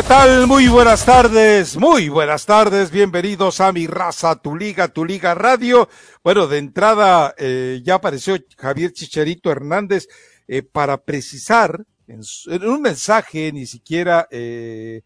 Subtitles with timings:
[0.00, 0.46] ¿Qué tal?
[0.46, 5.90] Muy buenas tardes, muy buenas tardes, bienvenidos a mi raza, tu liga, tu liga radio.
[6.24, 10.08] Bueno, de entrada eh, ya apareció Javier Chicharito Hernández
[10.48, 12.22] eh, para precisar en,
[12.66, 15.02] un mensaje ni siquiera eh,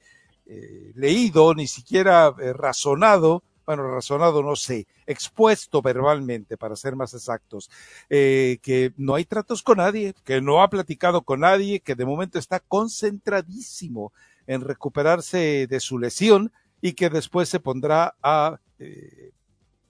[0.94, 7.68] leído, ni siquiera razonado, bueno, razonado no sé, expuesto verbalmente, para ser más exactos,
[8.08, 12.38] que no hay tratos con nadie, que no ha platicado con nadie, que de momento
[12.38, 14.12] está concentradísimo
[14.46, 19.32] en recuperarse de su lesión y que después se pondrá a, eh,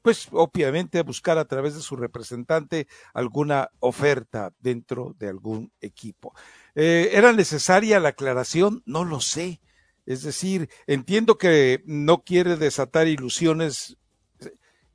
[0.02, 6.34] pues obviamente a buscar a través de su representante alguna oferta dentro de algún equipo.
[6.74, 8.83] Eh, ¿Era necesaria la aclaración?
[8.86, 9.61] No lo sé.
[10.06, 13.96] Es decir, entiendo que no quiere desatar ilusiones,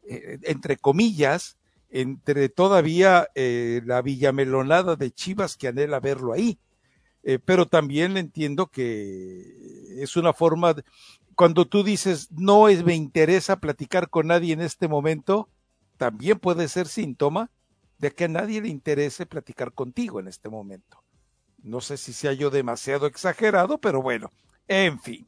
[0.08, 1.58] eh, entre comillas,
[1.90, 6.60] entre todavía la villamelonada de Chivas que anhela verlo ahí
[7.24, 10.84] eh, pero también entiendo que es una forma, de,
[11.36, 15.50] cuando tú dices, no es, me interesa platicar con nadie en este momento,
[15.98, 17.50] también puede ser síntoma
[17.98, 21.04] de que a nadie le interese platicar contigo en este momento.
[21.62, 24.32] No sé si sea yo demasiado exagerado, pero bueno,
[24.68, 25.28] en fin.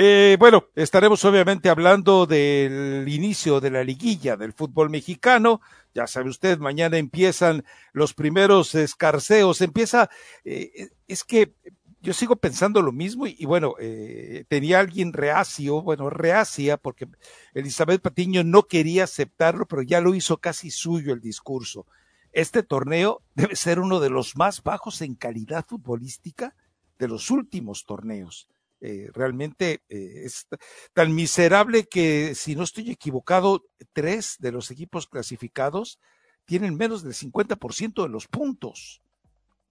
[0.00, 5.60] Eh, bueno, estaremos obviamente hablando del inicio de la liguilla del fútbol mexicano.
[5.92, 9.60] Ya sabe usted, mañana empiezan los primeros escarceos.
[9.60, 10.08] Empieza,
[10.44, 11.52] eh, es que
[12.00, 17.08] yo sigo pensando lo mismo y, bueno, eh, tenía alguien reacio, bueno, reacia, porque
[17.52, 21.86] Elizabeth Patiño no quería aceptarlo, pero ya lo hizo casi suyo el discurso.
[22.30, 26.54] Este torneo debe ser uno de los más bajos en calidad futbolística
[27.00, 28.48] de los últimos torneos.
[28.80, 30.46] Eh, realmente eh, es
[30.92, 35.98] tan miserable que, si no estoy equivocado, tres de los equipos clasificados
[36.44, 39.02] tienen menos del 50% de los puntos.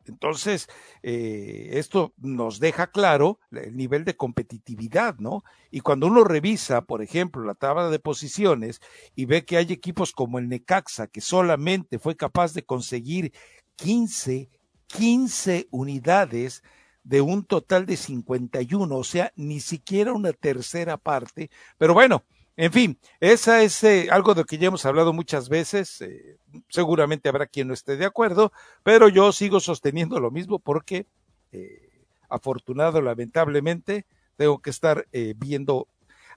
[0.05, 0.67] Entonces,
[1.03, 5.43] eh, esto nos deja claro el nivel de competitividad, ¿no?
[5.71, 8.79] Y cuando uno revisa, por ejemplo, la tabla de posiciones
[9.15, 13.33] y ve que hay equipos como el Necaxa, que solamente fue capaz de conseguir
[13.75, 14.49] 15,
[14.87, 16.63] 15 unidades
[17.07, 21.49] de un total de 51, o sea, ni siquiera una tercera parte.
[21.77, 22.25] Pero bueno,
[22.57, 26.01] en fin, esa es eh, algo de lo que ya hemos hablado muchas veces.
[26.01, 26.37] Eh,
[26.67, 28.51] seguramente habrá quien no esté de acuerdo,
[28.83, 31.07] pero yo sigo sosteniendo lo mismo porque,
[31.53, 35.07] eh, afortunado, lamentablemente, tengo que estar
[35.37, 35.87] viendo.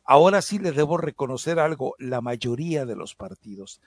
[0.04, 3.80] Ahora sí le debo reconocer algo, la mayoría de los partidos.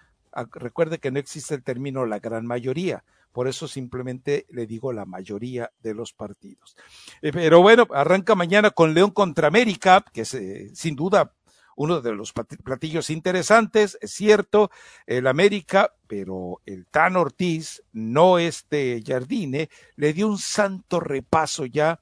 [0.53, 3.03] Recuerde que no existe el término la gran mayoría.
[3.31, 6.75] Por eso simplemente le digo la mayoría de los partidos.
[7.21, 11.33] Eh, pero bueno, arranca mañana con León contra América, que es eh, sin duda
[11.75, 14.69] uno de los platillos interesantes, es cierto,
[15.07, 21.99] el América, pero el Tan Ortiz, no este Jardine, le dio un santo repaso ya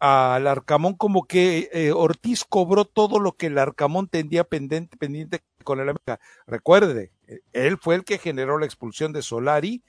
[0.00, 5.78] al Arcamón, como que eh, Ortiz cobró todo lo que el Arcamón tendía pendiente con
[5.78, 6.18] el América.
[6.44, 7.12] Recuerde,
[7.52, 9.82] él fue el que generó la expulsión de Solari,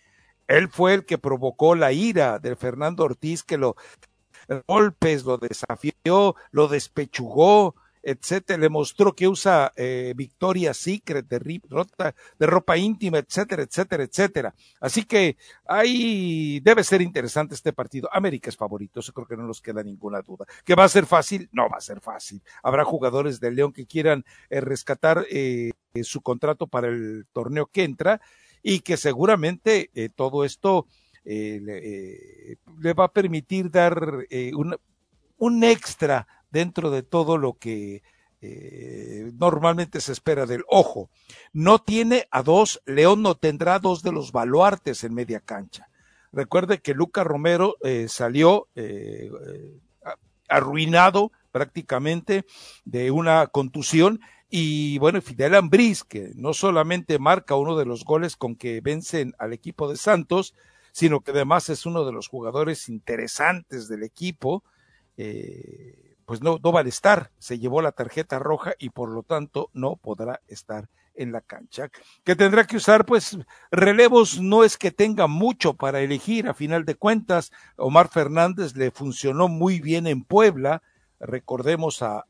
[0.47, 3.75] él fue el que provocó la ira de Fernando Ortiz, que lo
[4.67, 11.61] golpes, lo desafió, lo despechugó, etcétera, le mostró que usa eh, Victoria Secret de,
[12.37, 14.53] de ropa íntima, etcétera, etcétera, etcétera.
[14.81, 18.09] Así que ahí debe ser interesante este partido.
[18.11, 20.46] América es favorito, eso creo que no nos queda ninguna duda.
[20.66, 21.49] ¿Que va a ser fácil?
[21.53, 22.43] No va a ser fácil.
[22.61, 27.84] Habrá jugadores del León que quieran eh, rescatar eh, su contrato para el torneo que
[27.84, 28.19] entra
[28.63, 30.87] y que seguramente eh, todo esto
[31.23, 34.25] eh, eh, le, va a permitir dar
[34.55, 34.75] un,
[35.37, 38.01] un, extra dentro de todo lo que
[39.35, 41.09] normalmente se espera del ojo.
[41.53, 45.87] No tiene a dos, León no tendrá dos de los baluartes en media cancha.
[46.34, 48.67] Recuerde que Luca Romero salió
[50.49, 52.43] arruinado prácticamente
[52.84, 54.19] de una contusión
[54.55, 59.34] Y bueno, Fidel Ambriz, que no solamente marca uno de los goles con que vencen
[59.40, 60.53] al equipo de Santos,
[60.91, 64.64] sino que además es uno de los jugadores interesantes del equipo,
[65.17, 69.23] eh, pues no, no va a estar, se llevó la tarjeta roja y por lo
[69.23, 71.90] tanto no podrá estar en la cancha.
[72.23, 73.35] Que tendrá que usar, pues,
[73.72, 78.91] relevos no es que tenga mucho para elegir, a final de cuentas, Omar Fernández le
[78.91, 80.84] funcionó muy bien en Puebla,
[81.25, 82.23] recordemos a,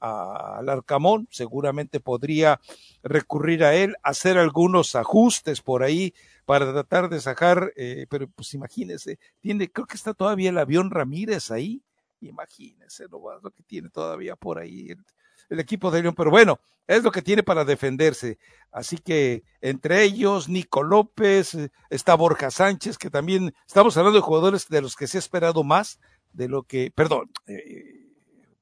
[0.57, 2.59] al Arcamón, seguramente podría
[3.03, 6.13] recurrir a él, hacer algunos ajustes por ahí
[6.45, 10.91] para tratar de sacar, eh, pero pues imagínese, tiene, creo que está todavía el avión
[10.91, 11.81] Ramírez ahí,
[12.21, 15.03] imagínese lo, que tiene todavía por ahí el,
[15.49, 18.37] el equipo de León, pero bueno, es lo que tiene para defenderse.
[18.71, 21.57] Así que entre ellos, Nico López,
[21.89, 25.63] está Borja Sánchez, que también estamos hablando de jugadores de los que se ha esperado
[25.63, 25.99] más
[26.33, 28.02] de lo que, perdón, eh,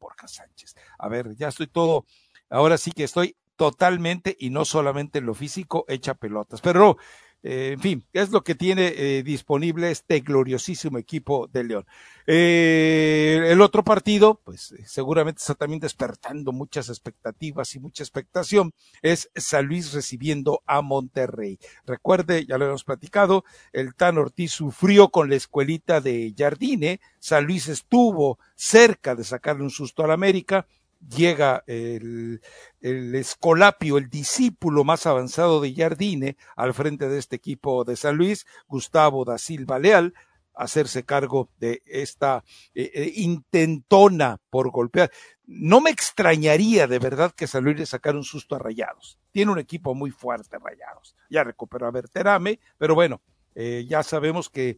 [0.01, 0.75] Borja Sánchez.
[0.97, 2.05] A ver, ya estoy todo,
[2.49, 6.59] ahora sí que estoy totalmente y no solamente en lo físico, hecha pelotas.
[6.59, 6.97] Pero
[7.43, 11.85] eh, en fin, es lo que tiene eh, disponible este gloriosísimo equipo de León.
[12.27, 19.31] Eh, el otro partido, pues seguramente está también despertando muchas expectativas y mucha expectación, es
[19.35, 21.57] San Luis recibiendo a Monterrey.
[21.85, 23.43] Recuerde, ya lo hemos platicado,
[23.73, 29.63] el Tan Ortiz sufrió con la escuelita de Jardine, San Luis estuvo cerca de sacarle
[29.63, 30.67] un susto al América,
[31.09, 32.41] llega el,
[32.79, 38.17] el, escolapio, el discípulo más avanzado de Jardine al frente de este equipo de San
[38.17, 40.13] Luis, Gustavo da Silva Leal,
[40.53, 42.43] hacerse cargo de esta
[42.75, 45.11] eh, eh, intentona por golpear.
[45.45, 49.17] No me extrañaría de verdad que San Luis le sacara un susto a Rayados.
[49.31, 51.15] Tiene un equipo muy fuerte, Rayados.
[51.29, 53.21] Ya recuperó a Berterame, pero bueno,
[53.55, 54.77] eh, ya sabemos que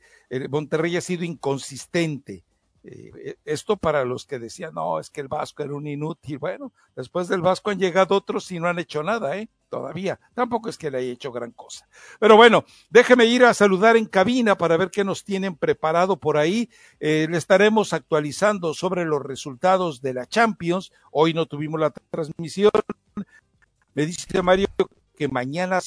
[0.50, 2.44] Monterrey ha sido inconsistente
[2.84, 6.38] eh, esto para los que decían, no, es que el Vasco era un inútil.
[6.38, 9.50] Bueno, después del Vasco han llegado otros y no han hecho nada, ¿eh?
[9.70, 10.20] Todavía.
[10.36, 11.88] Tampoco es que le haya hecho gran cosa.
[12.20, 16.38] Pero bueno, déjeme ir a saludar en cabina para ver qué nos tienen preparado por
[16.38, 16.70] ahí.
[17.00, 20.92] Eh, le estaremos actualizando sobre los resultados de la Champions.
[21.12, 22.72] Hoy no tuvimos la transmisión.
[23.96, 24.68] Me dice Mario
[25.16, 25.80] que mañana,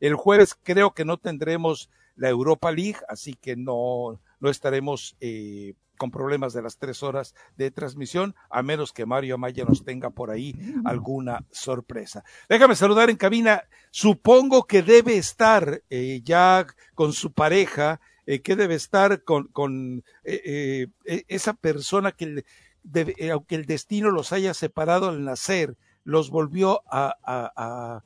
[0.00, 5.74] el jueves creo que no tendremos la Europa League, así que no, no estaremos eh,
[5.98, 10.08] con problemas de las tres horas de transmisión, a menos que Mario Amaya nos tenga
[10.08, 10.54] por ahí
[10.86, 12.24] alguna sorpresa.
[12.48, 13.64] Déjame saludar en cabina.
[13.90, 20.04] Supongo que debe estar eh, ya con su pareja, eh, que debe estar con, con
[20.24, 22.44] eh, esa persona que,
[22.82, 28.04] debe, aunque el destino los haya separado al nacer, los volvió a, a, a,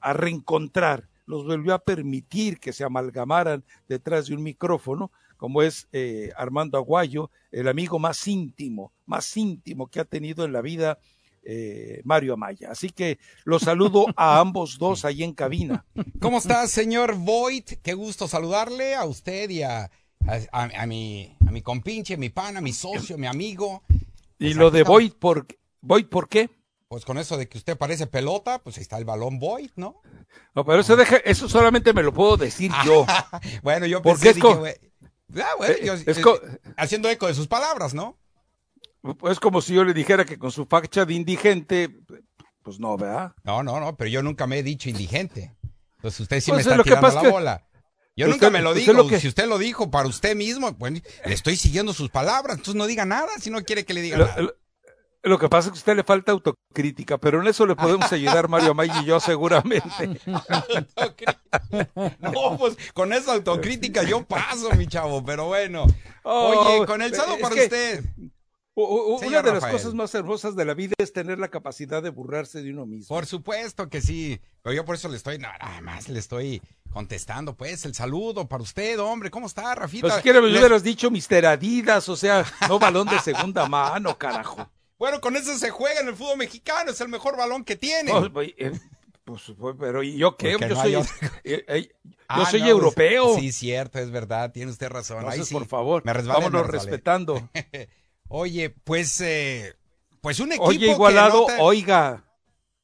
[0.00, 5.10] a reencontrar los volvió a permitir que se amalgamaran detrás de un micrófono
[5.44, 10.54] como es eh, Armando Aguayo, el amigo más íntimo, más íntimo que ha tenido en
[10.54, 10.98] la vida
[11.42, 12.70] eh, Mario Amaya.
[12.70, 15.84] Así que los saludo a ambos dos ahí en cabina.
[16.18, 17.72] ¿Cómo estás, señor Voigt?
[17.82, 19.90] Qué gusto saludarle a usted y a,
[20.26, 23.82] a, a mi, a mi compinche, mi pana, mi socio, mi amigo.
[24.38, 25.46] Y pues lo de Voigt, ¿por,
[25.82, 26.48] Voigt, ¿por qué?
[26.88, 30.00] Pues con eso de que usted parece pelota, pues ahí está el balón Voigt, ¿no?
[30.54, 33.04] No, pero eso, deja, eso solamente me lo puedo decir yo.
[33.62, 34.93] bueno, yo pensé, Porque es como, dije,
[35.36, 36.40] Ah, bueno, yo, es co-
[36.76, 38.18] haciendo eco de sus palabras, ¿no?
[39.30, 41.90] Es como si yo le dijera que con su facha de indigente,
[42.62, 43.32] pues no, ¿verdad?
[43.42, 45.54] No, no, no, pero yo nunca me he dicho indigente.
[45.96, 47.66] Entonces usted sí Pues me es está tirando la que- bola.
[48.16, 48.92] Yo usted- nunca me lo usted digo.
[48.92, 50.92] lo que- Si usted lo dijo para usted mismo, pues
[51.24, 52.56] le estoy siguiendo sus palabras.
[52.58, 54.42] Entonces no diga nada si no quiere que le diga Lo, nada.
[54.42, 54.54] lo-
[55.24, 58.10] lo que pasa es que a usted le falta autocrítica, pero en eso le podemos
[58.12, 59.88] ayudar Mario Amaya y yo seguramente.
[62.20, 65.86] No, pues con esa autocrítica yo paso, mi chavo, pero bueno.
[66.22, 68.04] Oh, Oye, con el saludo es para usted.
[68.76, 72.10] U- Una de las cosas más hermosas de la vida es tener la capacidad de
[72.10, 73.06] burlarse de uno mismo.
[73.06, 74.40] Por supuesto que sí.
[74.62, 76.60] Pero yo por eso le estoy, nada más le estoy
[76.92, 79.30] contestando, pues, el saludo para usted, hombre.
[79.30, 80.02] ¿Cómo está, Rafita?
[80.08, 83.68] Pues si quiere me Les- hubieras dicho Mister Adidas, o sea, no balón de segunda
[83.68, 84.68] mano, carajo.
[84.98, 88.12] Bueno, con eso se juega en el fútbol mexicano, es el mejor balón que tiene.
[88.12, 88.72] No, pues, eh,
[89.24, 90.52] pues, pues, pero ¿y yo qué?
[90.52, 90.94] Porque Yo no soy,
[91.44, 93.34] eh, eh, yo Ah, soy no, europeo.
[93.36, 95.18] Sí, cierto, es verdad, tiene usted razón.
[95.18, 96.90] Ahí Entonces, sí, por favor, me resbalé, vámonos me resbalé.
[96.90, 97.50] respetando.
[98.28, 99.74] Oye, pues, eh,
[100.20, 102.24] pues un equipo Oye, igualado, que oiga.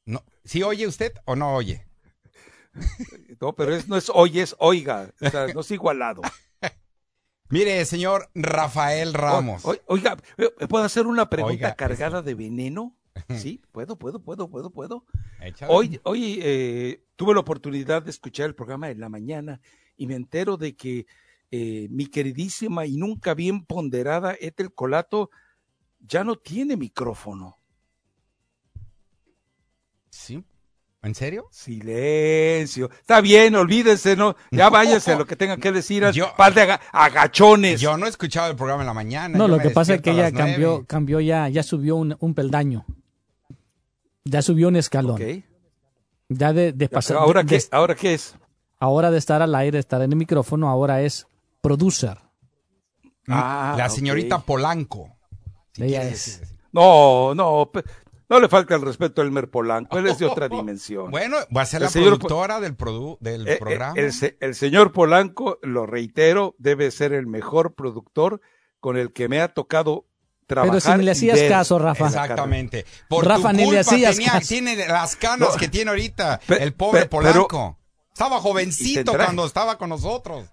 [0.05, 1.85] No, ¿Sí oye usted o no oye?
[3.41, 5.11] No, pero es, no es oye, es oiga.
[5.19, 6.21] O sea, no es igualado.
[7.51, 9.63] Mire, señor Rafael Ramos.
[9.65, 12.97] O- o- oiga, ¿me ¿puedo hacer una pregunta Oiga, cargada de veneno?
[13.37, 15.05] Sí, puedo, puedo, puedo, puedo, puedo.
[15.41, 15.71] Échale.
[15.73, 19.59] Hoy, hoy eh, tuve la oportunidad de escuchar el programa en la mañana
[19.97, 21.05] y me entero de que
[21.51, 25.29] eh, mi queridísima y nunca bien ponderada Ethel Colato
[25.99, 27.59] ya no tiene micrófono.
[30.09, 30.43] Sí.
[31.03, 31.47] ¿En serio?
[31.51, 32.91] Silencio.
[32.99, 34.35] Está bien, olvídense, ¿no?
[34.51, 36.03] Ya váyanse a lo que tengan que decir.
[36.11, 37.81] Yo- par de aga- agachones.
[37.81, 39.35] Yo no he escuchado el programa en la mañana.
[39.37, 42.33] No, yo lo que pasa es que ella cambió, cambió ya, ya subió un, un
[42.35, 42.85] peldaño.
[44.25, 45.15] Ya subió un escalón.
[45.15, 45.43] Ok.
[46.29, 47.17] Ya de, de pasar.
[47.17, 48.35] ¿Ahora de- qué, de- ¿Ahora qué es?
[48.79, 51.25] ahora de estar al aire, estar en el micrófono, ahora es
[51.61, 52.17] producer.
[53.27, 55.17] Ah, La señorita Polanco.
[55.73, 56.39] Si Ella es.
[56.39, 56.57] decir.
[56.73, 57.69] No, no,
[58.31, 61.11] no le falta el respeto a Elmer Polanco, él es de otra dimensión.
[61.11, 63.93] Bueno, va a ser El la señor productora del, produ- del Eh, eh, programa.
[63.97, 68.41] el, se- el señor Polanco, lo reitero, debe ser el mejor productor
[68.79, 70.07] con el que me ha tocado
[70.47, 70.71] trabajar.
[70.81, 72.07] Pero si ni le hacías ver caso, Rafa.
[72.07, 72.85] Exactamente.
[73.07, 74.47] Por Rafa, tu ni le hacías tenía- caso.
[74.47, 75.55] tiene las canas No.
[75.57, 77.77] que tiene ahorita Pe- el pobre pe- Polanco.
[78.13, 80.45] Estaba jovencito tendrá- cuando estaba con nosotros.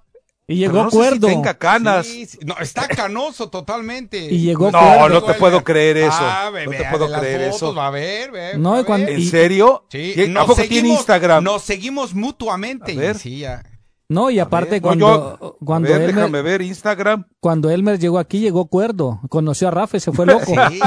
[0.50, 1.26] Y llegó no sé si cuerdo.
[1.26, 2.06] tenga canas.
[2.06, 2.38] Sí, sí.
[2.42, 4.18] No, está canoso totalmente.
[4.32, 5.08] Y llegó No, cuerdo.
[5.10, 6.16] no te puedo creer eso.
[6.18, 7.74] Ah, no ve, te puedo creer fotos, eso.
[7.74, 9.08] Va a ver, ve, No, a cuando-.
[9.10, 9.84] ¿En y- serio?
[9.90, 11.44] Sí, ¿Qué- ¿A poco tiene seguimos- Instagram?
[11.44, 12.92] Nos seguimos mutuamente.
[12.92, 13.16] A ver.
[13.16, 13.62] y sí, ya.
[14.10, 17.26] No, y aparte ver, no, cuando, yo- cuando, ver, Elmer, déjame ver Instagram.
[17.40, 19.20] cuando Elmer llegó aquí, llegó cuerdo.
[19.28, 20.46] Conoció a Rafa y se fue loco.
[20.70, 20.80] Sí,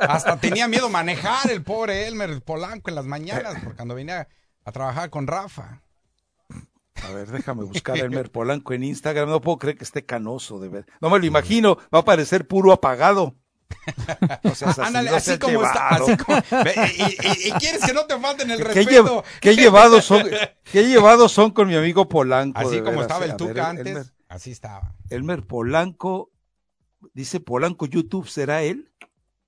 [0.00, 4.28] hasta tenía miedo manejar el pobre Elmer Polanco en las mañanas, porque cuando venía
[4.64, 5.82] a trabajar con Rafa.
[7.08, 9.28] A ver, déjame buscar a Elmer Polanco en Instagram.
[9.28, 10.86] No puedo creer que esté canoso, de ver.
[11.00, 11.76] No me lo imagino.
[11.94, 13.34] Va a parecer puro apagado.
[14.42, 15.88] No seas así, Ándale, no así como está.
[15.88, 19.22] Así como, y, y- y quieres que no te falten el ¿Qué, respeto.
[19.22, 20.22] lle- qué llevados son,
[20.72, 22.58] qué llevados son con mi amigo Polanco.
[22.58, 23.30] Así como veras, estaba eh.
[23.30, 24.94] el Tuca ver, antes, Elmer, así estaba.
[25.10, 26.30] Elmer Polanco,
[27.12, 28.90] dice Polanco YouTube, ¿será él?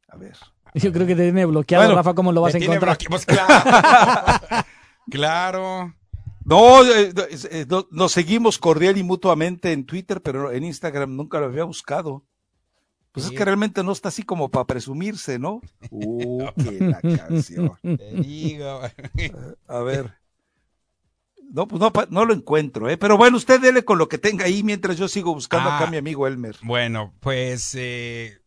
[0.08, 0.36] A ver.
[0.74, 2.98] Yo creo que te tiene bloqueado, Bueno, Rafa, ¿cómo lo vas a encontrar?
[3.08, 4.64] pues claro.
[5.10, 5.94] claro.
[6.48, 7.12] No, eh,
[7.50, 11.64] eh, no- nos seguimos cordial y mutuamente en Twitter, pero en Instagram nunca lo había
[11.64, 12.24] buscado.
[13.10, 13.32] Pues Sí.
[13.32, 15.60] es que realmente no está así como para presumirse, ¿no?
[15.90, 17.72] Uh, que la canción.
[17.82, 18.80] Te digo.
[19.66, 20.14] A ver.
[21.50, 22.96] No, pues no, lo encuentro, ¿eh?
[22.98, 25.76] Pero bueno, usted dele con lo que tenga ahí mientras yo sigo buscando Ah.
[25.76, 26.56] acá a mi amigo Elmer.
[26.62, 28.38] Bueno, pues eh,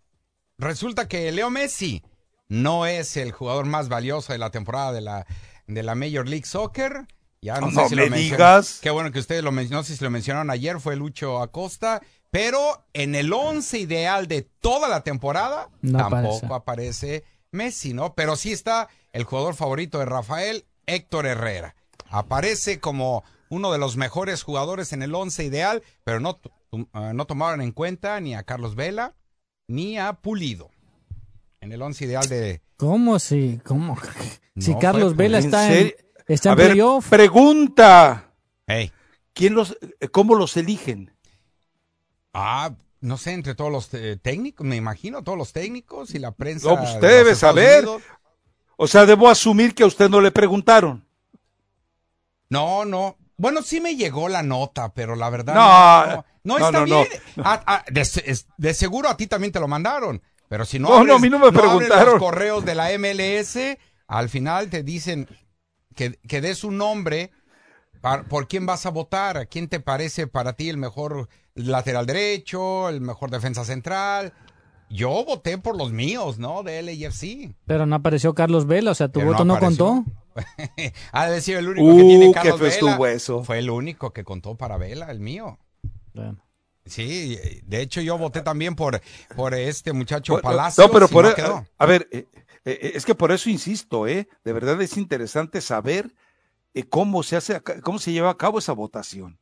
[0.57, 2.03] resulta que Leo Messi
[2.47, 5.25] no es el jugador más valioso de la temporada de la,
[5.67, 7.07] de la Major League Soccer.
[7.41, 8.37] Ya no, No sé si me lo mencionó.
[8.37, 8.79] digas.
[8.81, 12.01] Qué bueno que ustedes lo mencionaron, no sé si lo mencionaron ayer, fue Lucho Acosta.
[12.31, 17.23] Pero en el once ideal de toda la temporada No tampoco aparece.
[17.51, 18.13] Messi, ¿no?
[18.13, 21.75] Pero sí está el jugador favorito de Rafael, Héctor Herrera.
[22.09, 26.39] Aparece como uno de los mejores jugadores en el once ideal, pero no,
[26.93, 29.15] ah, no tomaron en cuenta ni a Carlos Vela
[29.67, 30.69] ni a Pulido.
[31.61, 32.61] En el once ideal de...
[32.77, 33.59] ¿Cómo si?
[33.65, 33.97] ¿Cómo?
[34.57, 35.45] si No, Carlos Vela ¿En
[36.33, 36.77] está en, A ver,
[37.09, 38.31] pregunta.
[38.67, 38.91] Hey.
[39.33, 39.77] ¿Quién los,
[40.11, 41.13] cómo los eligen?
[42.33, 42.71] Ah,
[43.01, 46.69] no sé, entre todos los eh, técnicos, me imagino, todos los técnicos y la prensa.
[46.69, 47.83] No, pues usted debe Estados saber.
[47.83, 48.03] Unidos.
[48.77, 51.05] O sea, debo asumir que a usted no le preguntaron.
[52.49, 53.17] No, no.
[53.37, 55.55] Bueno, sí me llegó la nota, pero la verdad.
[55.55, 57.07] No, no, no, no, está no, bien.
[57.35, 57.43] no.
[57.45, 60.21] Ah, ah, de, seguro a ti también te lo mandaron.
[60.47, 62.13] Pero si no, No, no, a mí no me preguntaron.
[62.13, 63.57] los correos de la MLS,
[64.07, 65.27] al final te dicen
[65.99, 67.31] que, que des un nombre
[68.29, 72.87] por quién vas a votar, a quién te parece para ti el mejor lateral derecho,
[72.87, 74.31] el mejor defensa central.
[74.89, 76.63] Yo voté por los míos, ¿no?
[76.63, 77.53] De LAFC.
[77.65, 80.05] Pero no apareció Carlos Vela, o sea, tu Pero voto no, contó.
[81.11, 83.11] ha de decir el único Uh, que tiene qué Carlos Vela.
[83.11, 83.43] eso.
[83.43, 85.59] Fue el único que contó para Vela, el mío.
[86.13, 86.37] Bueno.
[86.85, 88.99] Sí, de hecho yo voté también por,
[89.35, 90.87] por este muchacho Bueno, Palacios.
[90.87, 91.65] no, pero y por no e- quedó.
[91.77, 92.07] a ver,
[92.65, 94.27] eh, eh, es que por eso insisto, ¿eh?
[94.43, 96.13] De verdad es interesante saber
[96.73, 99.37] eh, cómo se hace, cómo se lleva a cabo esa votación.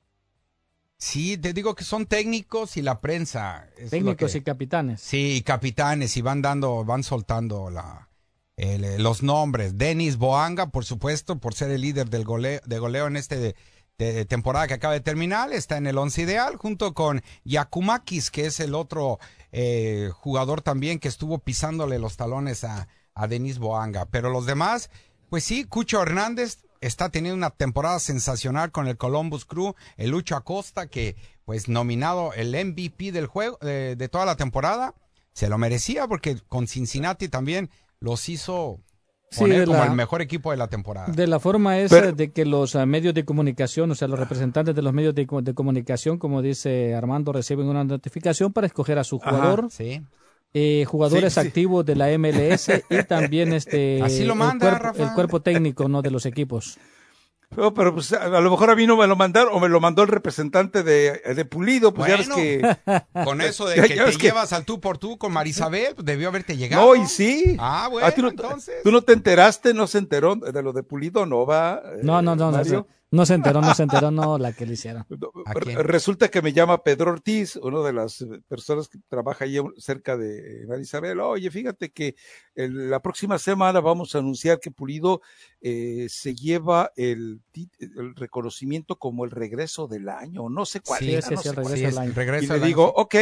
[0.99, 3.67] Sí, te digo que son técnicos y la prensa.
[3.89, 4.99] Técnicos que- y capitanes.
[5.01, 8.09] Sí, y capitanes y van dando, van soltando la,
[8.55, 9.77] el, los nombres.
[9.77, 13.55] Denis Boanga, por supuesto, por ser el líder del goleo, de goleo en este de-
[13.99, 18.45] de temporada que acaba de terminar, está en el once ideal, junto con Yakumakis, que
[18.45, 19.17] es el otro
[19.51, 24.05] eh, jugador también que estuvo pisándole los talones a, a Denis Boanga.
[24.05, 24.89] Pero los demás,
[25.29, 30.35] pues sí, Cucho Hernández está teniendo una temporada sensacional con el Columbus Crew, el Lucho
[30.35, 34.93] Acosta, que pues nominado el MVP del juego, de, de toda la temporada,
[35.33, 37.69] se lo merecía porque con Cincinnati también
[37.99, 38.79] los hizo
[39.37, 41.11] poner como la- el mejor equipo de la temporada.
[41.11, 44.19] De la forma esa Pero- de que los ah, medios de comunicación, o sea, los
[44.19, 48.67] representantes de los medios de, co- de comunicación, como dice Armando, reciben una notificación para
[48.67, 49.31] escoger a su Ajá.
[49.31, 50.01] jugador, Sí.
[50.59, 51.47] Eh, jugadores Sí, sí.
[51.47, 55.03] activos de la MLS y también este Así lo el manda, cuerpo- Rafa.
[55.03, 56.77] el cuerpo técnico no de los equipos.
[57.55, 59.79] No, pero pues a, lo mejor a mí no me lo mandaron o me lo
[59.79, 62.41] mandó el representante de, de Pulido, pues ya ves Bueno.
[62.83, 63.23] que...
[63.23, 65.95] Con eso de Ya- que ya te que- llevas al tú por tú con Marisabel,
[65.95, 66.85] pues, debió haberte llegado.
[66.93, 67.55] No, y sí.
[67.57, 68.75] Ah, bueno, ¿A ti no, entonces.
[68.83, 71.81] ¿Tú no te enteraste, no se enteró de lo de Pulido, no va?
[72.03, 74.73] No, no, no, no, no, no se enteró, no se enteró, no, la que le
[74.73, 75.05] hicieron.
[75.45, 75.79] ¿A Re- quién?
[75.83, 80.17] Resulta que me llama Pedro Ortiz, una de las eh, personas que trabaja ahí cerca
[80.17, 81.19] de María Isabel.
[81.21, 82.15] Oye, fíjate que
[82.55, 85.21] el- la próxima semana vamos a anunciar que Pulido
[85.61, 87.41] eh, se lleva el,
[88.15, 90.99] reconocimiento como el regreso del año, no sé cuál.
[90.99, 92.11] Sí, era, sí, no sí, sé el regreso es del año.
[92.11, 92.93] Y regreso le digo, año.
[92.95, 93.15] ok,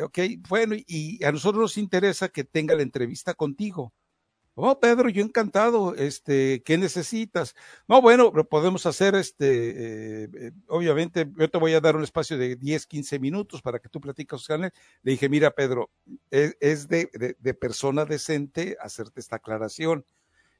[0.00, 3.92] ok, bueno, y a nosotros nos interesa que tenga la entrevista contigo.
[4.58, 7.54] Oh, Pedro, yo encantado, este, ¿qué necesitas?
[7.86, 12.02] No, bueno, lo podemos hacer, este, eh, eh, obviamente, yo te voy a dar un
[12.02, 14.72] espacio de 10, 15 minutos para que tú platiques con él.
[15.02, 15.90] Le dije, mira, Pedro,
[16.30, 20.06] es, es de, de, persona decente hacerte esta aclaración.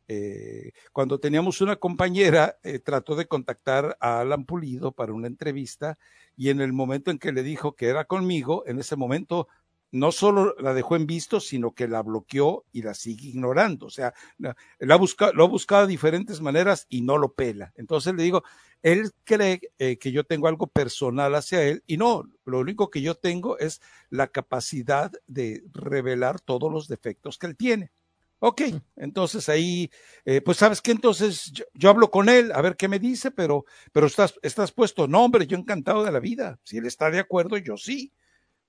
[0.09, 5.97] Eh, cuando teníamos una compañera, trató de contactar a Alan Pulido para una entrevista
[6.37, 9.49] y en el momento en que le dijo que era conmigo, en ese momento
[9.97, 13.87] no solo la dejó en visto, sino que la bloqueó y la sigue ignorando.
[13.87, 14.57] O sea, la,
[14.88, 17.73] ha buscado, lo ha buscado de diferentes maneras y no lo pela.
[17.76, 18.45] Entonces le digo,
[18.83, 23.03] él cree eh, que yo tengo algo personal hacia él y no, lo único que
[23.03, 27.91] yo tengo es la capacidad de revelar todos los defectos que él tiene.
[28.38, 28.62] Ok,
[28.97, 29.91] entonces ahí,
[30.26, 33.31] eh, pues sabes que entonces yo, yo, hablo con él, a ver qué me dice,
[33.31, 37.11] pero, pero estás, estás puesto, no hombre, yo encantado de la vida, si él está
[37.11, 38.12] de acuerdo, yo sí.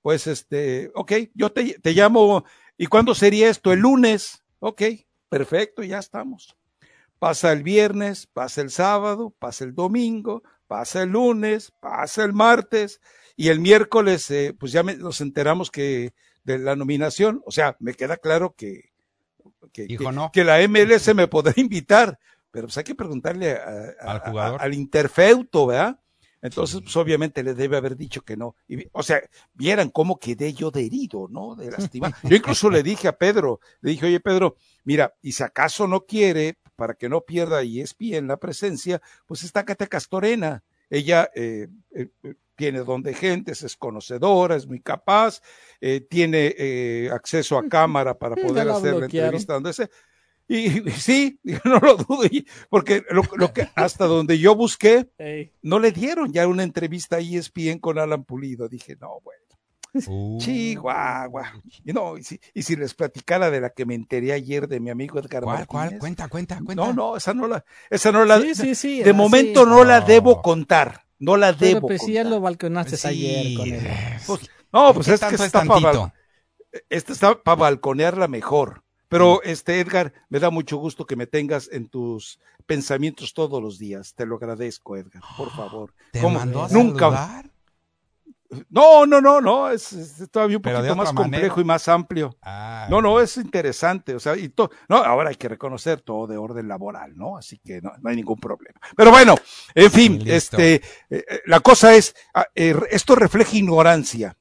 [0.02, 2.44] Pues este, ok, yo te, te llamo,
[2.76, 3.72] ¿y cuándo sería esto?
[3.72, 4.82] El lunes, ok,
[5.28, 6.56] perfecto, ya estamos.
[7.18, 13.00] Pasa el viernes, pasa el sábado, pasa el domingo, pasa el lunes, pasa el martes,
[13.36, 16.12] y el miércoles, eh, pues ya me, nos enteramos que
[16.44, 18.90] de la nominación, o sea, me queda claro que,
[19.72, 20.30] que, Hijo, que, no.
[20.32, 22.18] que la MLS me podrá invitar,
[22.50, 24.60] pero pues hay que preguntarle a, a, Al jugador.
[24.60, 26.00] a, al interfeuto, ¿verdad?
[26.40, 28.54] Entonces, pues obviamente le debe haber dicho que no.
[28.68, 29.20] Y, o sea,
[29.54, 31.56] vieran cómo quedé yo de herido, ¿no?
[31.56, 32.14] De lastimar.
[32.22, 36.06] Yo incluso le dije a Pedro, le dije, oye Pedro, mira, y si acaso no
[36.06, 40.62] quiere, para que no pierda y en la presencia, pues está Cate Castorena.
[40.88, 42.08] Ella eh, eh,
[42.58, 45.40] tiene don de gentes, es conocedora, es muy capaz,
[45.80, 49.88] eh, tiene eh, acceso a cámara para poder hacer la entrevista donde sea.
[50.48, 52.22] Y, y sí, no lo dudo,
[52.70, 55.10] porque lo, lo que hasta donde yo busqué,
[55.62, 58.68] no le dieron ya una entrevista a E ESPN con Alan Pulido.
[58.68, 59.42] Dije, no, bueno,
[60.06, 61.52] Uh, chihuahua.
[61.84, 64.80] Y no, y si, y si les platicara de la que me enteré ayer de
[64.80, 65.98] mi amigo Edgar ¿Cuál, cuál?
[65.98, 66.74] Cuenta, cuenta, cuenta.
[66.74, 69.02] No, no, esa no la, esa no la, Sí, sí, sí.
[69.02, 69.12] de así.
[69.12, 72.30] momento no la debo contar, no la Pero debo pues si ya contar.
[72.38, 73.88] lo balconaste ayer con él.
[74.26, 74.40] Pues,
[74.72, 76.12] no, pues ¿Qué es que es está para tantito?
[76.90, 78.84] esta está para balconearla mejor.
[79.08, 83.78] Pero este Edgar, me da mucho gusto que me tengas en tus pensamientos todos los
[83.78, 84.14] días.
[84.14, 85.94] Te lo agradezco, Edgar, por favor.
[86.12, 86.38] ¿Te ¿Cómo?
[86.38, 86.98] mandó a Nunca.
[87.06, 87.50] saludar?
[88.70, 91.60] No, no, no, no, es, es todavía un Pero poquito más complejo manera.
[91.60, 92.34] y más amplio.
[92.40, 96.26] Ah, No, no, es interesante, o sea, y to- no, ahora hay que reconocer todo
[96.26, 97.36] de orden laboral, ¿no?
[97.36, 98.80] Así que no, no hay ningún problema.
[98.96, 99.34] Pero bueno,
[99.74, 100.30] en fin, listo.
[100.56, 104.34] este, eh, eh, la cosa es, ah, eh, esto refleja ignorancia.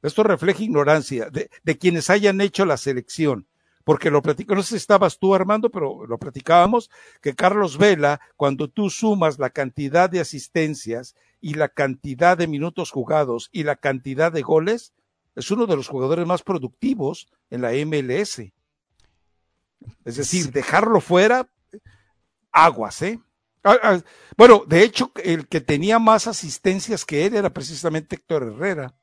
[0.00, 3.48] Esto refleja ignorancia de, de quienes hayan hecho la selección.
[3.84, 6.90] Porque lo platico, no sé si estabas tú, Armando, pero lo platicábamos,
[7.20, 12.90] que Carlos Vela, cuando tú sumas la cantidad de asistencias y la cantidad de minutos
[12.90, 14.92] jugados y la cantidad de goles,
[15.34, 18.52] es uno de los jugadores más productivos en la MLS.
[20.04, 21.48] Es decir, dejarlo fuera,
[22.52, 23.20] aguas, ¿eh?
[23.64, 24.00] Ah, ah,
[24.36, 28.94] bueno, de hecho, el que tenía más asistencias que él era precisamente Héctor Herrera.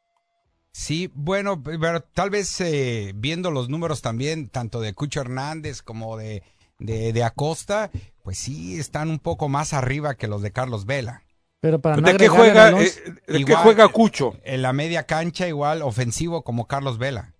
[0.79, 6.15] Sí, bueno, pero tal vez eh, viendo los números también, tanto de Cucho Hernández como
[6.15, 6.41] de,
[6.77, 7.91] de, de Acosta,
[8.23, 11.23] pues sí están un poco más arriba que los de Carlos Vela.
[11.59, 12.93] Pero para no ¿De qué juega, eh,
[13.27, 14.37] de qué Igual, juega eh, Cucho?
[14.45, 17.33] En la media cancha igual ofensivo como Carlos Vela.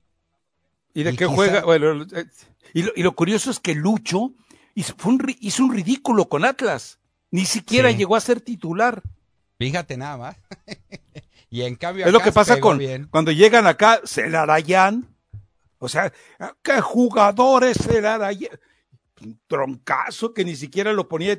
[0.93, 1.61] ¿Y de y qué quizá- juega?
[1.63, 2.25] Bueno, eh,
[2.73, 4.33] y lo, y lo curioso es que Lucho
[4.75, 6.99] hizo, fue un, hizo un ridículo con Atlas.
[7.31, 7.95] Ni siquiera Sí.
[7.95, 9.01] llegó a ser titular.
[9.57, 10.35] Fíjate nada más.
[11.49, 13.07] y en cambio Es lo que pasa con bien.
[13.09, 15.07] cuando llegan acá, Celarayán.
[15.79, 16.11] O sea,
[16.61, 18.51] ¿qué jugadores Celarayán?
[19.21, 21.37] Un troncazo que ni siquiera lo ponía,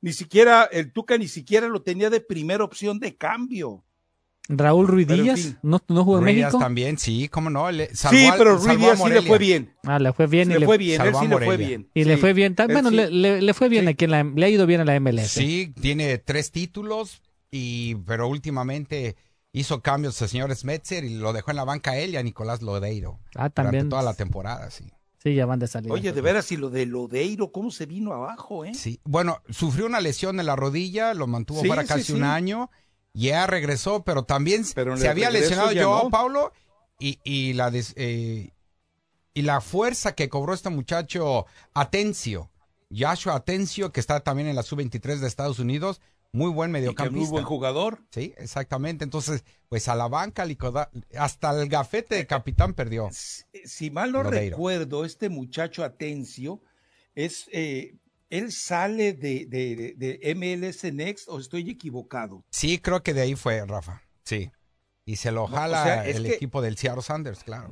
[0.00, 3.84] ni siquiera, el Tuca ni siquiera lo tenía de primera opción de cambio.
[4.50, 5.58] Raúl Ruiz en Díaz, fin.
[5.62, 6.58] ¿no, no jugó en Ruiz México?
[6.58, 7.70] también, sí, cómo no.
[7.70, 9.74] Le, salvó sí, pero Ruiz Díaz sí le fue bien.
[9.84, 11.68] Ah, le fue bien y le le, fue bien, él sí le fue Morelia.
[11.68, 11.90] bien.
[11.92, 12.54] y le Sí, fue bien.
[12.56, 12.96] Bueno, sí.
[12.96, 13.90] le, le- le fue bien Sí.
[13.90, 15.28] aquí en la, le ha ido bien a la MLS.
[15.32, 19.16] Sí, tiene tres títulos, y pero últimamente
[19.60, 22.22] hizo cambios el señor Smetzer y lo dejó en la banca a él y a
[22.22, 23.18] Nicolás Lodeiro.
[23.34, 23.88] Ah, también.
[23.88, 24.90] Durante toda la temporada, sí.
[25.22, 25.92] Sí, ya van de salida.
[25.92, 28.72] Oye, de veras, y lo de Lodeiro, ¿cómo se vino abajo, eh?
[28.74, 32.12] Sí, bueno, sufrió una lesión en la rodilla, lo mantuvo Sí, sí, casi sí.
[32.12, 32.70] un año,
[33.14, 35.72] ya regresó, pero también Pero se había lesionado
[36.04, 36.08] no.
[36.10, 36.52] Paulo
[37.00, 38.52] y, y la des- eh,
[39.34, 42.50] y la fuerza que cobró este muchacho Atencio,
[42.96, 46.00] Joshua Atencio, que está también en la sub-23 de Estados Unidos,
[46.32, 47.30] muy buen Y que muy mediocampista.
[47.30, 48.04] buen jugador.
[48.10, 49.04] Sí, exactamente.
[49.04, 50.44] Entonces, pues a la banca,
[51.18, 53.08] hasta el gafete de capitán perdió.
[53.12, 54.56] Si, si mal no Lodeiro.
[54.56, 56.60] recuerdo, este muchacho Atencio
[57.14, 57.96] es, eh,
[58.30, 62.44] él sale de, de, de MLS Next o estoy equivocado.
[62.50, 64.02] Sí, creo que de ahí fue, Rafa.
[64.24, 64.50] Sí.
[65.06, 67.70] Y se lo o jala sea, el que- equipo del Seattle Sanders, claro.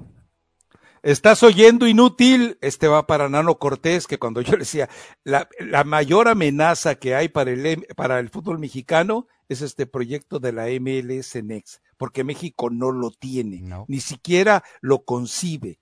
[1.02, 4.88] Estás oyendo inútil, este va para Nano Cortés, que cuando yo le decía,
[5.24, 10.40] la, la mayor amenaza que hay para el, para el fútbol mexicano es este proyecto
[10.40, 13.84] de la MLS Next, porque México no lo tiene, No.
[13.88, 15.78] ni siquiera lo concibe.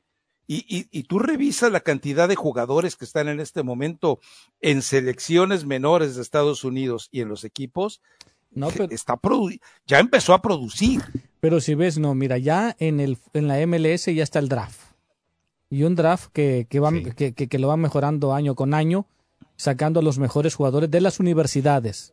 [0.47, 4.21] Y, y, y tú revisas la cantidad de jugadores que están en este momento
[4.61, 8.03] en selecciones menores de Estados Unidos y en los equipos,
[8.51, 11.01] No, pero, está produ- ya empezó a producir.
[11.41, 14.79] pero si ves, no, mira, ya en, el, en la MLS ya está el draft.
[15.71, 17.05] Y un draft que, que, va, Sí.
[17.17, 19.07] que, que- que lo va mejorando año con año,
[19.57, 22.13] sacando a los mejores jugadores de las universidades.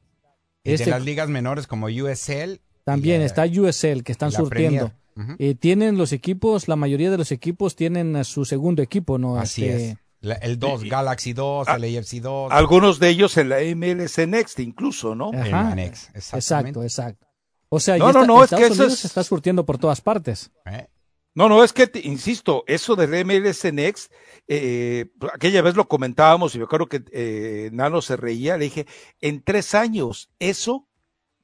[0.63, 2.61] Y Este- de las ligas menores como USL.
[2.83, 4.91] También y, eh, está USL, que están surtiendo.
[5.37, 9.37] Eh, tienen los equipos, la mayoría de los equipos tienen a su segundo equipo, ¿no?
[9.37, 9.97] Así Este, es.
[10.21, 12.51] La- el 2, Y- Galaxy 2, Ah, el AFC 2.
[12.51, 15.29] Algunos de ellos en la MLS Next incluso, ¿no?
[15.33, 15.73] Ajá.
[15.75, 15.99] exactamente.
[16.17, 17.27] Exacto, exacto.
[17.69, 19.23] O sea, No, ya no, está- no, es que Estados eso Unidos es- se está
[19.23, 20.51] surtiendo por todas partes.
[20.65, 20.87] ¿Eh?
[21.33, 24.11] No, no, es que, te- insisto, eso del MLS Next,
[24.47, 28.85] eh, aquella vez lo comentábamos y me acuerdo que eh, Nano se reía, le dije,
[29.21, 30.87] en tres años eso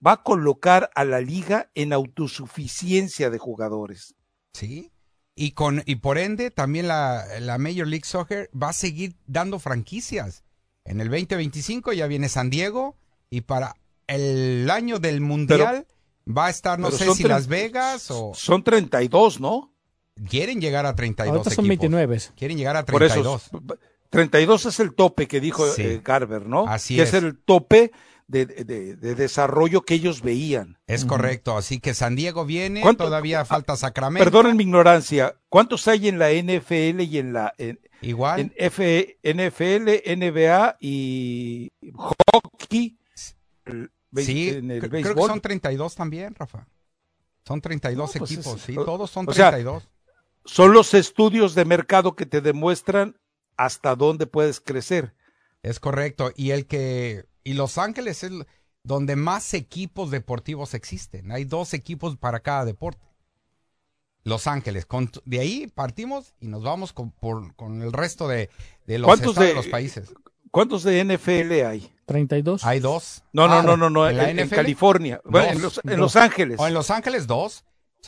[0.06, 4.16] va a colocar a la liga en autosuficiencia de jugadores.
[4.54, 4.92] Sí.
[5.36, 9.60] Y, con, y por ende, también la, la Major League Soccer va a seguir dando
[9.60, 10.44] franquicias.
[10.84, 12.98] En el 2025 ya viene San Diego
[13.30, 13.76] y para
[14.08, 15.86] el año del Mundial
[16.28, 19.74] va a estar, no sé si Las Vegas o Son 32, ¿no?
[20.30, 21.90] Quieren llegar a 32 Ahorita son equipos.
[21.90, 22.22] 29.
[22.36, 23.46] Quieren llegar a Por 32.
[23.48, 23.62] eso,
[24.10, 25.82] 32 es el tope que dijo Sí.
[25.84, 26.66] eh, Garber, ¿no?
[26.68, 27.10] Así que es.
[27.14, 27.92] es el tope
[28.28, 30.78] de, de- de desarrollo que ellos veían.
[30.88, 34.24] Es correcto, así que San Diego viene, ¿Cuánto- todavía falta Sacramento.
[34.26, 39.18] Perdonen mi ignorancia, ¿cuántos hay en la NFL y en la en, Igual, en F-
[39.24, 42.98] NFL, NBA y hockey?
[43.66, 46.68] el sí, en el cre- creo que son 32 también, Rafa.
[47.46, 49.88] Son 32 No, pues equipos, es- sí, todos son o sea, 32.
[50.48, 53.20] Son los estudios de mercado que te demuestran
[53.58, 55.14] hasta dónde puedes crecer.
[55.62, 56.32] Es correcto.
[56.36, 57.26] Y el que.
[57.44, 58.32] Y Los Ángeles es
[58.84, 61.32] donde más equipos deportivos existen.
[61.32, 63.06] Hay dos equipos para cada deporte.
[64.24, 64.86] Los Ángeles.
[64.86, 68.50] Con- de ahí partimos y nos vamos con, por- con el resto de,
[68.86, 70.14] de los ¿Cuántos estados de- los países.
[70.52, 71.94] ¿Cuántos de NFL hay?
[72.06, 72.64] 32.
[72.66, 73.24] Hay dos.
[73.34, 74.50] No, no, Ah, no, no, no, ¿en en, en?
[74.50, 76.00] California, bueno, en, los, en.
[76.00, 76.58] Los Ángeles.
[76.60, 77.66] O en Los Ángeles dos.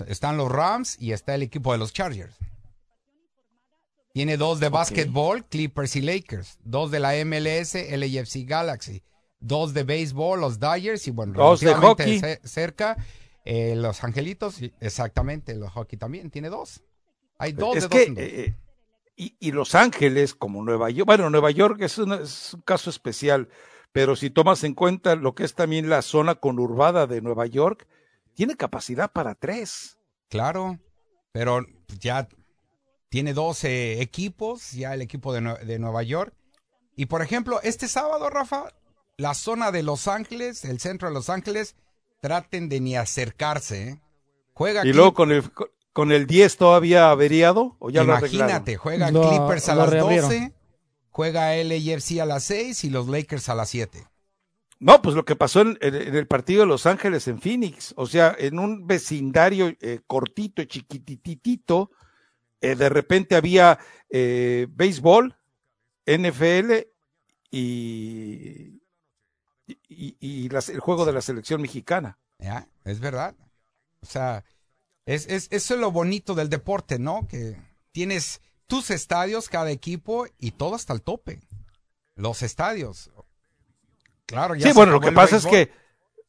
[0.08, 2.36] Están los Rams y está el equipo de los Chargers.
[4.14, 6.58] Tiene dos de básquetbol, Clippers y Lakers.
[6.64, 9.04] Dos de la MLS, LAFC Galaxy.
[9.40, 11.08] Dos de béisbol, los Dodgers.
[11.08, 12.20] Y bueno, Dos de hockey.
[12.44, 12.98] cerca,
[13.46, 14.58] eh, los Angelitos.
[14.80, 16.32] Exactamente, los hockey también.
[16.32, 16.82] Tiene dos.
[17.38, 18.56] Hay dos es de que, dos eh,
[19.16, 22.90] y, y Los Ángeles, como Nueva York, bueno, Nueva York es, una- es un caso
[22.90, 23.48] especial,
[23.94, 27.88] pero si tomas en cuenta lo que es también la zona conurbada de Nueva York,
[28.40, 29.98] tiene capacidad para tres.
[30.30, 30.80] Claro,
[31.34, 31.66] pero
[32.00, 32.30] ya
[33.10, 36.34] tiene 12 equipos, ya el equipo de, de Nueva York.
[36.96, 38.74] Y por ejemplo, este sábado, Rafa,
[39.18, 41.76] la zona de Los Ángeles, el centro de Los Ángeles,
[42.22, 43.90] traten de ni acercarse.
[43.90, 44.02] ¿eh?
[44.54, 45.44] Juega Y luego con el,
[45.92, 48.52] con el 10 todavía averiado, o ya lo arreglaron.
[48.52, 50.30] Imagínate, juega Lo- Clippers a las reabrieron.
[50.30, 50.54] 12,
[51.10, 54.08] juega LAFC a las 6 y los Lakers a las 7.
[54.80, 58.34] No, pues lo que pasó en, el partido de Los Ángeles en Phoenix, o sea,
[58.40, 61.92] en un vecindario eh, cortito, chiquititito,
[62.62, 63.78] eh, de repente había
[64.10, 65.38] eh, béisbol,
[66.06, 66.88] NFL
[67.52, 68.80] y,
[69.90, 72.18] el juego de la selección mexicana.
[72.40, 72.70] ¿Ya?
[72.86, 73.36] Es verdad.
[74.02, 74.46] O sea,
[75.06, 77.28] es, es, eso es lo bonito del deporte, ¿no?
[77.28, 77.58] Que
[77.92, 81.42] tienes tus estadios, cada equipo, y todo hasta el tope.
[82.16, 83.12] Los estadios.
[84.30, 85.72] Claro, ya Sí, bueno, lo que pasa es que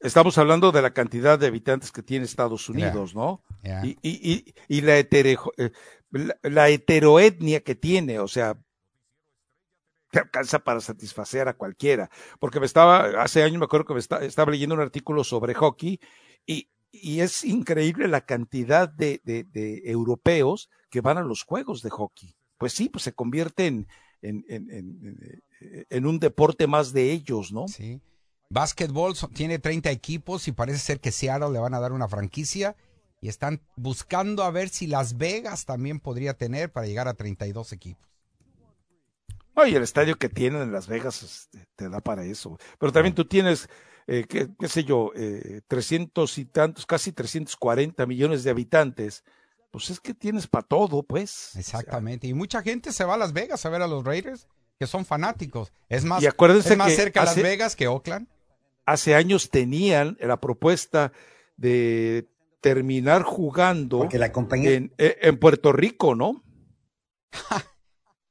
[0.00, 3.42] estamos hablando de la cantidad de habitantes que tiene Estados Unidos, ¿no?
[3.84, 5.70] Y, y, y, y la, heterejo- eh,
[6.10, 8.56] la, la heteroetnia que tiene, o sea,
[10.10, 12.10] que alcanza para satisfacer a cualquiera.
[12.38, 15.54] Porque me estaba, hace años me acuerdo que me esta- estaba leyendo un artículo sobre
[15.54, 16.00] hockey
[16.46, 21.82] y, y es increíble la cantidad de, de, de europeos que van a los juegos
[21.82, 22.34] de hockey.
[22.58, 23.86] pues sí, pues se convierte en,
[24.22, 25.42] en, en, en,
[25.88, 27.68] en un deporte más de ellos, ¿no?
[27.68, 28.00] Sí.
[28.50, 32.76] Básquetbol tiene 30 equipos y parece ser que Seattle le van a dar una franquicia
[33.20, 37.72] y están buscando a ver si Las Vegas también podría tener para llegar a 32
[37.72, 38.10] equipos.
[39.54, 42.58] Oye, el estadio que tienen en Las Vegas este, te da para eso.
[42.78, 43.68] Pero también tú tienes,
[44.06, 49.22] eh, qué, qué sé yo, eh, 300 y tantos, casi 340 millones de habitantes.
[49.70, 51.54] Pues es que tienes para todo, pues.
[51.56, 52.26] Exactamente.
[52.26, 55.04] Y mucha gente se va a Las Vegas a ver a los Raiders, que son
[55.04, 55.72] fanáticos.
[55.88, 58.26] Es más, Y acuérdense es más que cerca hace- Las Vegas que Oakland.
[58.86, 61.12] Hace años tenían la propuesta
[61.56, 62.28] de
[62.60, 66.42] terminar jugando Porque la compañía en, eh, en Puerto Rico, ¿no?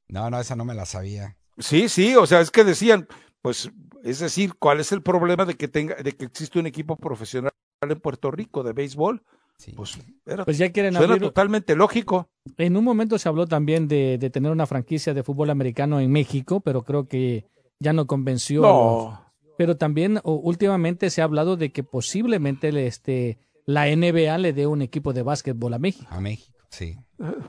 [0.08, 1.36] No, no, esa no me la sabía.
[1.58, 3.06] Sí, sí, o sea, es que decían,
[3.42, 3.70] pues,
[4.02, 7.52] es decir, ¿cuál es el problema de que tenga, de que existe un equipo profesional
[7.80, 9.22] en Puerto Rico de béisbol?
[9.60, 9.72] Sí.
[9.72, 11.28] Pues, era, Pues ya quieren suena abrir.
[11.28, 12.30] totalmente lógico.
[12.56, 16.10] En un momento se habló también de, de tener una franquicia de fútbol americano en
[16.10, 17.44] México, pero creo que
[17.78, 18.62] ya no convenció.
[18.62, 19.20] No,
[19.58, 24.54] Pero también o, últimamente se ha hablado de que posiblemente le, este, la NBA le
[24.54, 26.06] dé un equipo de básquetbol a México.
[26.08, 26.96] A México, sí.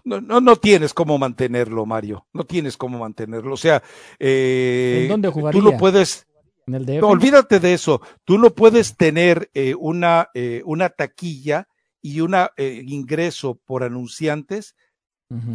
[0.04, 2.26] no, no, no tienes cómo mantenerlo, Mario.
[2.34, 3.54] No tienes cómo mantenerlo.
[3.54, 3.82] O sea,
[4.20, 5.62] eh, ¿En dónde jugaría?
[5.62, 6.28] Tú no puedes,
[6.68, 7.00] En el DF.
[7.00, 8.02] no, olvídate de eso.
[8.26, 11.68] Tú no puedes tener eh, una, eh, una taquilla
[12.02, 14.76] y un ingreso por anunciantes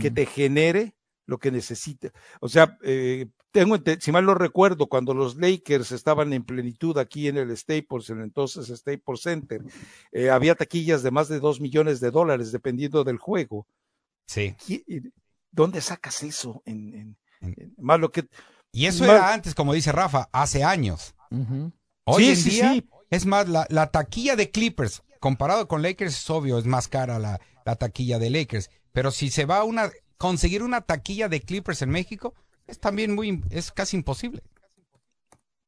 [0.01, 2.11] que te genere lo que necesita.
[2.41, 7.29] O sea, eh, tengo, si mal no recuerdo, cuando los Lakers estaban en plenitud aquí
[7.29, 9.63] en el Staples, en el entonces Staples Center,
[10.13, 13.67] eh, había taquillas de más de dos millones de dólares dependiendo del juego.
[14.27, 14.55] Sí.
[14.67, 15.13] ¿Qui- y-
[15.51, 16.63] ¿Dónde sacas eso?
[16.65, 18.27] En, en- En- en- más lo que
[18.73, 21.15] Y eso era antes, como dice Rafa, hace años.
[22.05, 22.89] Hoy Sí, en sí, día, sí.
[23.11, 27.19] es más, la, la taquilla de Clippers, comparado con Lakers, es obvio, es más cara
[27.19, 28.71] la, la taquilla de Lakers.
[28.93, 32.33] Pero si se va a una, conseguir una taquilla de Clippers en México,
[32.69, 34.43] es también muy, es casi imposible.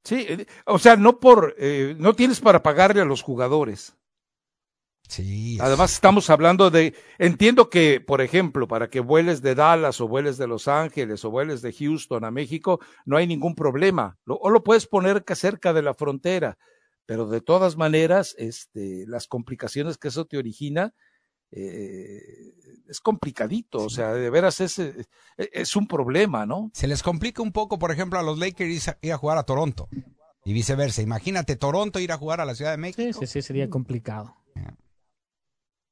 [0.04, 3.94] sí, eh, o sea, no por, eh, no tienes para pagarle a los jugadores.
[5.08, 5.58] Sí.
[5.60, 10.36] Además, estamos hablando de, entiendo que, por ejemplo, para que vueles de Dallas o vueles
[10.38, 14.18] de Los Ángeles o vueles de Houston a México, no hay ningún problema.
[14.24, 16.58] Lo- o lo puedes poner ca- cerca de la frontera,
[17.08, 20.92] pero de todas maneras, este, las complicaciones que eso te origina,
[21.50, 22.52] eh,
[22.86, 23.78] es complicadito.
[23.78, 25.06] O sea, de veras es, eh,
[25.38, 26.70] es un problema, ¿no?
[26.74, 29.38] Se les complica un poco, por ejemplo, a los Lakers ir a- ir a jugar
[29.38, 29.88] a Toronto.
[30.44, 31.00] Y viceversa.
[31.00, 33.20] Imagínate Toronto ir a jugar a la Ciudad de Sí, México.
[33.20, 34.36] sí, sí, sería complicado.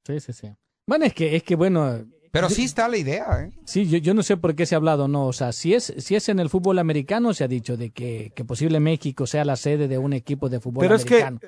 [0.05, 0.55] Sí, sí, sí.
[0.87, 3.53] Bueno, es que, es que bueno, Pero sí está la idea, ¿eh?
[3.65, 5.93] sí, yo, yo no sé por qué se ha hablado, no, o sea, si es,
[5.99, 9.45] si es en el fútbol americano, se ha dicho de que, que posible México sea
[9.45, 11.41] la sede de un equipo de fútbol Pero es que, americano.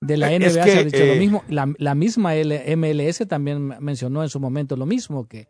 [0.00, 1.42] de la es NBA que, se ha dicho eh, lo mismo.
[1.48, 5.48] La, la misma L- MLS también mencionó en su momento lo mismo, que,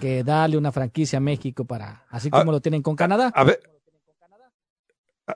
[0.00, 3.32] que darle una franquicia a México para, así como lo tienen con Canadá.
[3.34, 3.60] A ver,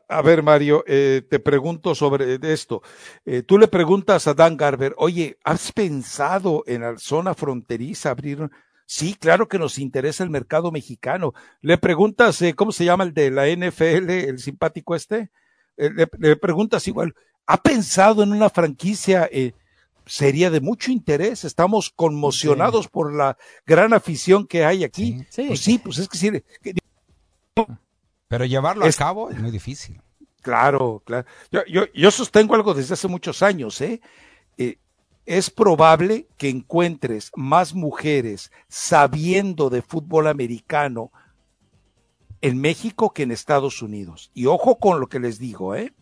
[0.08, 2.82] a- ver Mario, eh, te pregunto sobre esto.
[3.24, 8.40] Eh, tú le preguntas a Dan Garber, oye, ¿has pensado en la zona fronteriza abrir?
[8.42, 8.50] un-?"
[8.86, 11.32] Sí, claro que nos interesa el mercado mexicano.
[11.60, 15.30] Le preguntas, eh, ¿cómo se llama el de la NFL, el simpático este?
[15.76, 17.14] Eh, le, le preguntas igual,
[17.46, 19.28] ¿ha pensado en una franquicia?
[20.04, 21.44] Sería de mucho interés.
[21.44, 25.18] Estamos conmocionados por la gran afición que hay aquí.
[25.20, 25.26] Sí.
[25.30, 26.30] Sí, Pues sí, pues es que sí,
[26.62, 26.74] que-
[28.32, 30.00] Pero llevarlo Es- a cabo es muy difícil.
[30.40, 31.26] Claro, claro.
[31.50, 34.00] Yo, yo, yo sostengo algo desde hace muchos años, ¿eh?
[34.56, 34.78] Eh,
[35.26, 41.12] Es probable que encuentres más mujeres sabiendo de fútbol americano
[42.40, 44.30] en México que en Estados Unidos.
[44.32, 45.92] Y ojo con lo que les digo, ¿eh?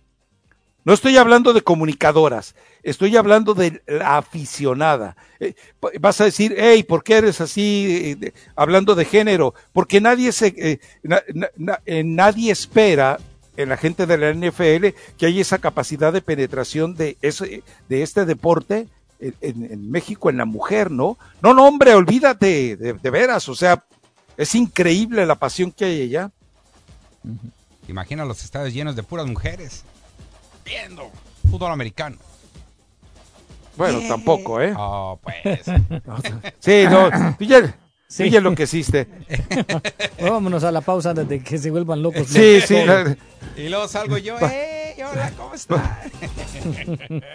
[0.84, 5.16] No estoy hablando de comunicadoras, estoy hablando de la aficionada.
[5.38, 5.54] Eh,
[6.00, 9.54] vas a decir, hey, ¿por qué eres así eh, hablando de género?
[9.72, 13.18] Porque nadie se, eh, na- na- na- nadie espera
[13.56, 18.02] en la gente de la NFL que haya esa capacidad de penetración de ese, de
[18.02, 18.88] este deporte
[19.20, 21.18] en, México en la mujer, ¿no?
[21.42, 23.84] No, no, hombre, olvídate, de, veras, o sea,
[24.38, 26.30] es increíble la pasión que hay allá.
[27.88, 29.84] Imagina los estadios llenos de puras mujeres.
[30.64, 31.10] Viendo
[31.50, 32.16] fútbol americano.
[33.76, 34.74] Bueno, tampoco, ¿eh?
[34.76, 35.64] Oh, pues.
[36.58, 37.62] Sí, no, tú ya,
[38.08, 38.24] Sí.
[38.24, 39.06] tú ya enloqueciste.
[40.20, 42.26] Vámonos a la pausa antes de que se vuelvan locos.
[42.26, 43.16] Sí, sí, la-
[43.56, 44.96] y luego salgo yo, ¡eh!
[45.10, 45.80] Hola, ¿cómo estás?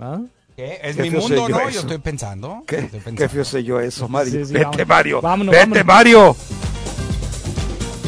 [0.00, 0.20] ¿Ah?
[0.56, 0.80] ¿Qué?
[0.82, 1.60] ¿Es Qué mi mundo yo no?
[1.60, 1.70] eso.
[1.70, 2.62] Yo estoy pensando.
[2.66, 4.32] qué, estoy qué feo soy yo eso, Mario.
[4.32, 4.86] Sí, sí, vete, vámonos.
[4.88, 5.20] Mario.
[5.20, 5.86] Vámonos, vete, vámonos.
[5.86, 6.36] Mario.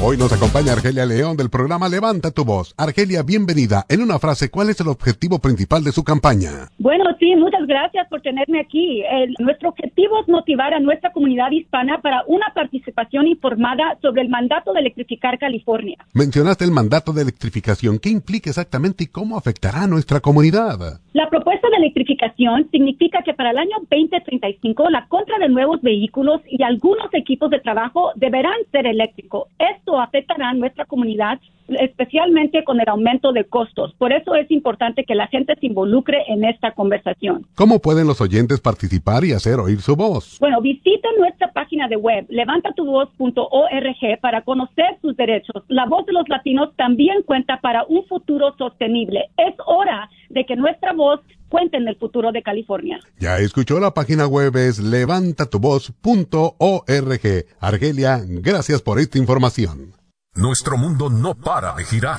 [0.04, 2.74] Hoy nos acompaña Argelia León del programa Levanta tu voz.
[2.76, 3.84] Argelia, bienvenida.
[3.88, 6.66] En una frase, ¿cuál es el objetivo principal de su campaña?
[6.78, 9.04] Bueno, sí, muchas gracias por tenerme aquí.
[9.38, 14.72] nuestro objetivo es motivar a nuestra comunidad hispana para una participación informada sobre el mandato
[14.72, 15.96] de electrificar California.
[16.14, 18.00] Mencionaste el mandato de electrificación.
[18.00, 20.98] ¿Qué implica exactamente y cómo afectará a nuestra comunidad?
[21.12, 26.40] La propuesta de electrificación significa que para el año 2035 la compra de nuevos vehículos
[26.50, 29.46] y algunos equipos de trabajo deberán ser eléctricos.
[29.60, 33.94] Esto afectará a nuestra comunidad, especialmente con el aumento de costos.
[33.94, 37.46] Por eso es importante que la gente se involucre en esta conversación.
[37.54, 40.38] ¿Cómo pueden los oyentes participar y hacer oír su voz?
[40.40, 45.62] Bueno, visiten nuestra página de web levantatavoz.org para conocer sus derechos.
[45.68, 49.30] La voz de los latinos también cuenta para un futuro sostenible.
[49.36, 51.20] Es hora de que nuestra voz
[51.52, 52.98] cuente en el futuro de California.
[53.20, 57.46] Ya escuchó, la página web es levantatavoz.org.
[57.60, 60.01] Argelia, gracias por esta información.
[60.34, 62.18] Nuestro mundo no para de girar.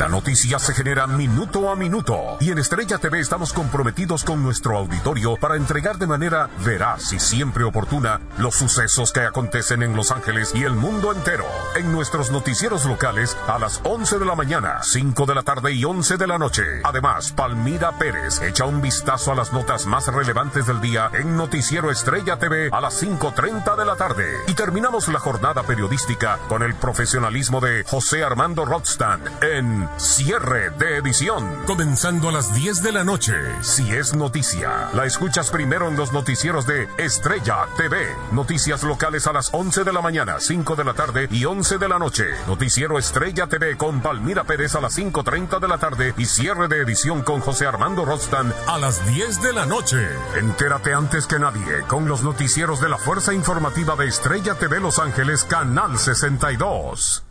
[0.00, 4.76] La noticia se genera minuto a minuto y en Estrella TV estamos comprometidos con nuestro
[4.76, 10.10] auditorio para entregar de manera veraz y siempre oportuna los sucesos que acontecen en Los
[10.10, 11.44] Ángeles y el mundo entero.
[11.76, 15.84] En nuestros noticieros locales a las 11 de la mañana, 5 de la tarde y
[15.84, 16.64] 11 de la noche.
[16.82, 21.92] Además, Palmira Pérez echa un vistazo a las notas más relevantes del día en Noticiero
[21.92, 24.34] Estrella TV a las 5.30 de la tarde.
[24.48, 30.98] Y terminamos la jornada periodística con el profesionalismo de José Armando Rothstand en Cierre de
[30.98, 33.34] Edición, comenzando a las 10 de la noche.
[33.62, 38.06] Si es noticia, la escuchas primero en los noticieros de Estrella TV.
[38.32, 41.88] Noticias locales a las 11 de la mañana, 5 de la tarde y 11 de
[41.88, 42.24] la noche.
[42.46, 46.82] Noticiero Estrella TV con Palmira Pérez a las 5.30 de la tarde y cierre de
[46.82, 49.98] edición con José Armando Rothstand a las 10 de la noche.
[50.36, 54.98] Entérate antes que nadie con los noticieros de la Fuerza Informativa de Estrella TV Los
[54.98, 57.24] Ángeles, Canal 62.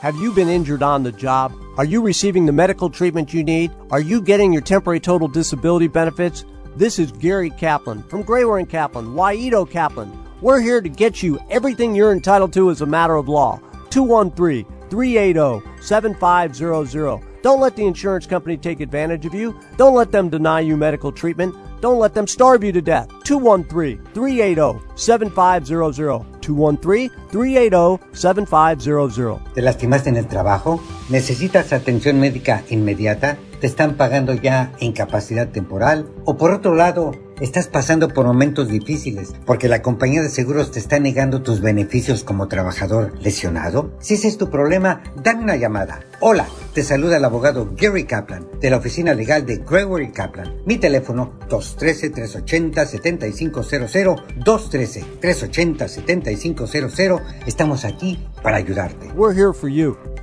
[0.00, 1.54] Have you been injured on the job?
[1.78, 3.72] Are you receiving the medical treatment you need?
[3.90, 6.44] Are you getting your temporary total disability benefits?
[6.76, 10.12] This is Gary Kaplan from Grayware and Kaplan, Waito Kaplan.
[10.42, 13.58] We're here to get you everything you're entitled to as a matter of law.
[13.88, 17.20] 213 380 7500.
[17.40, 19.58] Don't let the insurance company take advantage of you.
[19.78, 21.54] Don't let them deny you medical treatment.
[21.86, 23.06] Don't let them starve you to death.
[23.22, 26.26] 213 380 7500.
[26.40, 29.40] 213 380 7500.
[29.54, 30.82] ¿Te lastimaste en el trabajo?
[31.10, 33.38] ¿Necesitas atención médica inmediata?
[33.60, 36.08] ¿Te están pagando ya incapacidad temporal?
[36.24, 40.78] ¿O por otro lado, estás pasando por momentos difíciles porque la compañía de seguros te
[40.78, 43.92] está negando tus beneficios como trabajador lesionado?
[44.00, 46.00] Si ese es tu problema, dame una llamada.
[46.20, 50.54] Hola, te saluda el abogado Gary Kaplan de la oficina legal de Gregory Kaplan.
[50.64, 57.20] Mi teléfono 213-380-7500, 213-380-7500.
[57.46, 59.12] Estamos aquí para ayudarte.
[59.14, 60.15] We're here for you.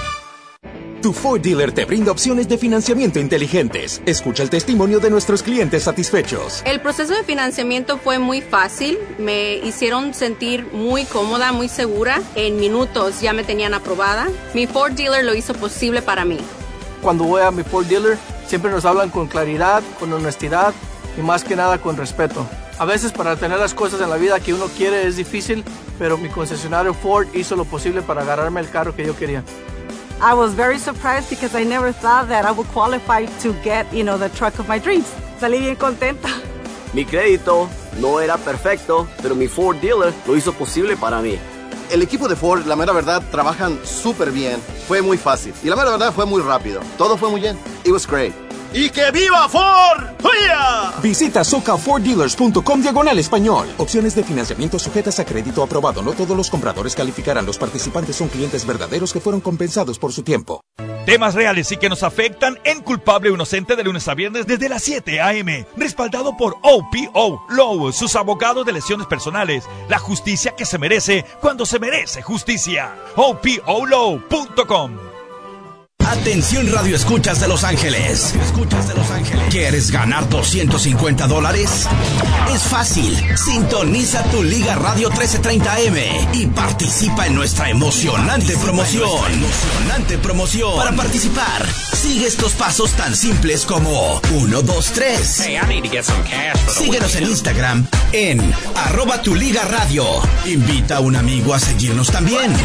[1.01, 4.03] Tu Ford dealer te brinda opciones de financiamiento inteligentes.
[4.05, 6.61] Escucha el testimonio de nuestros clientes satisfechos.
[6.65, 8.99] El proceso de financiamiento fue muy fácil.
[9.17, 12.21] Me hicieron sentir muy cómoda, muy segura.
[12.35, 14.27] En minutos ya me tenían aprobada.
[14.55, 16.39] Mi Ford dealer lo hizo posible para mí.
[17.01, 20.75] Cuando voy a mi Ford dealer, siempre nos hablan con claridad, con honestidad
[21.17, 22.45] y más que nada con respeto.
[22.77, 25.63] A veces para tener las cosas en la vida que uno quiere es difícil,
[25.97, 29.45] pero mi concesionario Ford hizo lo posible para agarrarme el carro que yo quería.
[30.21, 34.03] I was very surprised because I never thought that I would qualify to get, you
[34.03, 35.07] know, the truck of my dreams.
[35.41, 36.29] Salí bien contenta.
[36.93, 37.69] Mi crédito
[38.01, 41.39] no era perfecto, pero mi Ford dealer lo hizo posible para mí.
[41.91, 44.61] El equipo de Ford, la mera verdad, trabajan súper bien.
[44.89, 45.55] Fue muy fácil.
[45.63, 46.81] Y la mera verdad fue muy rápido.
[46.97, 47.57] Todo fue muy bien.
[47.85, 48.48] It was great.
[48.73, 50.05] ¡Y que viva Ford!
[50.23, 50.93] ¡Huya!
[51.03, 53.69] Visita socaforddealers.com diagonal español.
[53.79, 56.03] Opciones de financiamiento sujetas a crédito aprobado.
[56.03, 57.47] No todos los compradores calificarán.
[57.47, 60.61] Los participantes son clientes verdaderos que fueron compensados por su tiempo.
[61.07, 64.69] Temas reales y que nos afectan en culpable o inocente de lunes a viernes desde
[64.69, 65.67] las 7 a.m.
[65.75, 69.65] Respaldado por OPO Low, sus abogados de lesiones personales.
[69.89, 72.95] La justicia que se merece cuando se merece justicia.
[73.17, 75.08] OPOLow.com
[76.09, 78.35] Atención Radio Escuchas de Los Ángeles.
[78.43, 79.45] Escuchas de Los Ángeles.
[79.51, 81.87] ¿Quieres ganar 250 dólares?
[82.55, 83.15] Es fácil.
[83.37, 89.33] Sintoniza tu Liga Radio 1330M y participa en nuestra emocionante promoción.
[89.33, 90.77] Emocionante promoción.
[90.79, 95.43] Para participar, sigue estos pasos tan simples como 1, 2, 3.
[96.75, 100.07] Síguenos en Instagram en arroba tu Liga Radio.
[100.47, 102.57] Invita a un amigo a seguirnos también.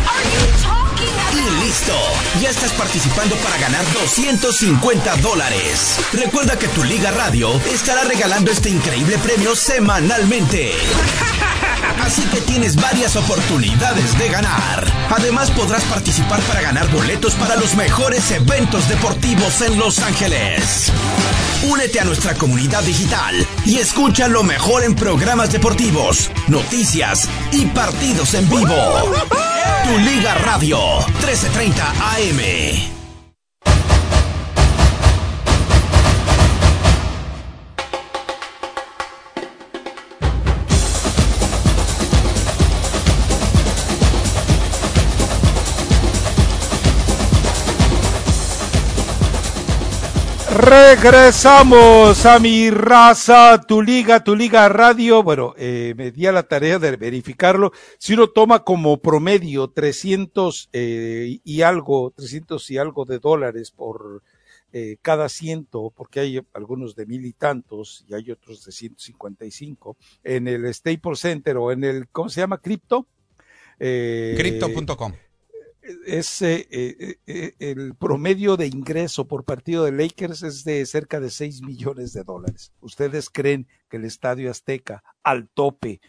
[1.33, 1.93] Y listo,
[2.41, 5.97] ya estás participando para ganar 250 dólares.
[6.13, 10.73] Recuerda que tu Liga Radio estará regalando este increíble premio semanalmente.
[12.03, 14.85] Así que tienes varias oportunidades de ganar.
[15.09, 20.91] Además podrás participar para ganar boletos para los mejores eventos deportivos en Los Ángeles.
[21.63, 28.33] Únete a nuestra comunidad digital y escucha lo mejor en programas deportivos, noticias y partidos
[28.33, 29.15] en vivo.
[29.85, 30.77] Tu Liga Radio
[31.19, 33.02] 1330 AM.
[50.53, 55.23] Regresamos a mi raza, tu liga, tu liga radio.
[55.23, 57.71] Bueno, eh, me di a la tarea de verificarlo.
[57.97, 64.21] Si uno toma como promedio 300 eh, y algo, 300 y algo de dólares por
[64.71, 69.97] eh, cada ciento, porque hay algunos de mil y tantos y hay otros de 155,
[70.23, 72.59] en el Staples Center o en el, ¿cómo se llama?
[72.59, 73.07] Cripto.
[73.79, 75.13] Eh, Crypto.com
[76.05, 81.19] es eh, eh, eh, el promedio de ingreso por partido de Lakers es de cerca
[81.19, 82.71] de 6 millones de dólares.
[82.81, 85.99] ¿Ustedes creen que el Estadio Azteca al tope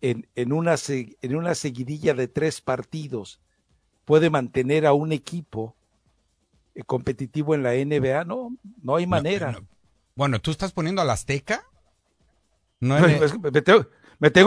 [0.00, 3.40] en, en, una, en una seguidilla de tres partidos
[4.04, 5.76] puede mantener a un equipo
[6.86, 8.24] competitivo en la NBA?
[8.24, 9.62] No, no hay manera.
[10.16, 11.64] Bueno, ¿tú estás poniendo al Azteca?
[12.80, 13.86] No, me tengo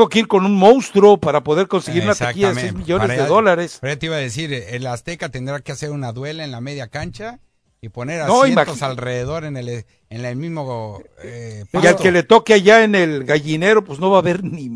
[0.09, 3.80] que ir con un monstruo para poder conseguir una taquilla de 6 millones de dólares.
[3.82, 6.88] Pero te iba a decir, el Azteca tendrá que hacer una duela en la media
[6.88, 7.39] cancha
[7.82, 11.01] y poner asientos alrededor en el, en el mismo...
[11.23, 14.43] Eh, y al que le toque allá en el gallinero, pues no va a haber
[14.43, 14.69] ni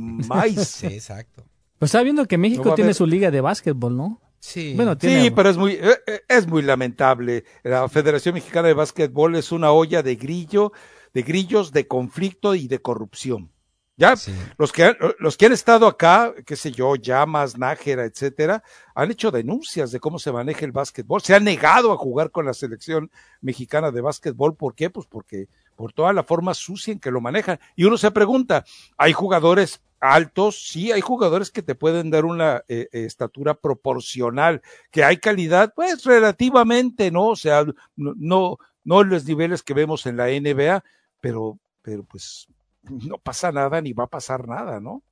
[0.65, 1.45] sí, exacto.
[1.79, 4.21] Pues está viendo que México tiene su liga de básquetbol, ¿no?
[4.41, 7.43] Sí, bueno, sí, pero es muy, eh, eh, es muy lamentable.
[7.63, 10.71] La Federación Mexicana de Básquetbol es una olla de grillo,
[11.13, 13.51] de grillos, de conflicto y de corrupción.
[13.99, 14.15] Ya,
[14.57, 18.63] los, que, los que han estado acá, qué sé yo, Llamas, Nájera, etcétera,
[18.95, 21.21] han hecho denuncias de cómo se maneja el básquetbol.
[21.21, 24.55] Se han negado a jugar con la selección mexicana de básquetbol.
[24.55, 24.89] ¿Por qué?
[24.89, 27.59] Pues porque por toda la forma sucia en que lo manejan.
[27.75, 28.63] Y uno se pregunta,
[28.97, 30.65] ¿hay jugadores altos?
[30.65, 34.61] Sí, hay jugadores que te pueden dar una eh, eh, estatura proporcional.
[34.91, 35.73] ¿Que hay calidad?
[35.75, 37.27] Pues relativamente, ¿no?
[37.27, 37.65] O sea,
[37.97, 40.85] no, no, no los niveles que vemos en la NBA,
[41.19, 42.47] pero, pero pues
[42.83, 45.03] no pasa nada ni va a pasar nada, ¿no?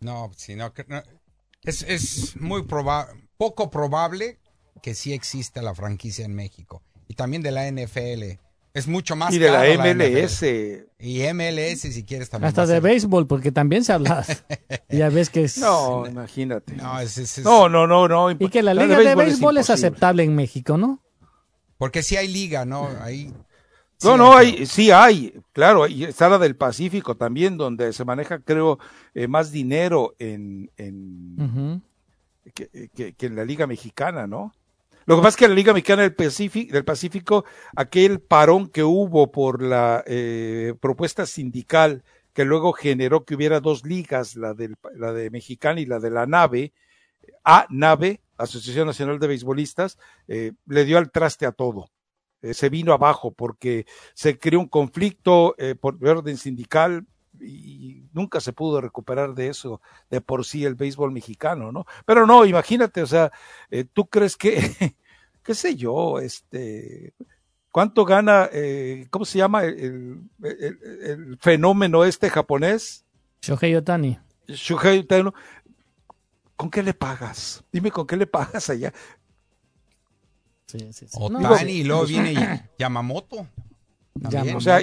[0.00, 0.84] No, sino que
[1.62, 4.38] es, es muy probable, poco probable
[4.82, 6.82] que sí exista la franquicia en México.
[7.08, 8.38] Y también de la NFL.
[8.74, 10.42] Es mucho más Y de la MLS.
[10.98, 12.48] y MLS, si quieres también.
[12.48, 14.24] Hasta de béisbol, porque también se habla.
[14.90, 15.56] ya ves que es.
[15.58, 16.74] No, imagínate.
[16.76, 20.34] No, es, no, no, no, no, Y que la liga de béisbol, es, aceptable en
[20.34, 21.02] México, ¿no?
[21.78, 22.88] Porque sí hay liga, ¿no?
[23.00, 23.32] Ahí
[24.02, 28.40] no, no, hay, sí hay, claro, y está la del Pacífico también, donde se maneja,
[28.40, 28.78] creo,
[29.14, 31.82] eh, más dinero en, en
[32.54, 34.52] que, en la Liga Mexicana, ¿no?
[35.06, 37.44] Lo que pasa es que en la Liga Mexicana del Pacífico, del Pacífico
[37.76, 43.86] aquel parón que hubo por la eh, propuesta sindical que luego generó que hubiera dos
[43.86, 46.72] ligas, la, del, la de Mexicana y la de la NAVE,
[47.44, 49.96] a NAVE, Asociación Nacional de Beisbolistas,
[50.28, 51.88] eh, le dio al traste a todo
[52.42, 57.06] eh, se vino abajo porque se creó un conflicto eh, por orden sindical
[57.40, 59.80] y nunca se pudo recuperar de eso
[60.10, 61.86] de por sí el béisbol mexicano, ¿no?
[62.04, 63.30] Pero no, imagínate, o sea,
[63.70, 64.58] eh, tú crees que,
[65.42, 67.14] qué sé yo, este,
[67.70, 68.48] ¿cuánto gana,
[69.10, 73.04] cómo se llama el, el, fenómeno este japonés?
[73.42, 74.18] Shohei Otani.
[74.48, 75.30] Shohei Otani.
[76.56, 77.62] ¿Con qué le pagas?
[77.70, 78.92] Dime con qué le pagas allá.
[80.66, 81.16] Sí, sí, sí.
[81.18, 83.46] Otani y luego viene Yamamoto.
[84.54, 84.82] o sea,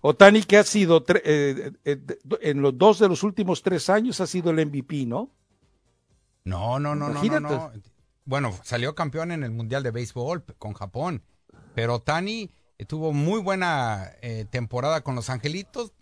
[0.00, 2.00] Otani que ha sido eh, eh,
[2.40, 5.30] en los dos de los últimos tres años ha sido el MVP, ¿no?
[6.44, 7.72] No, no, no, no, no,
[8.24, 11.22] Bueno, salió campeón en el Mundial de Béisbol con Japón,
[11.74, 12.50] pero Otani
[12.86, 15.92] tuvo muy buena eh, temporada con los Angelitos,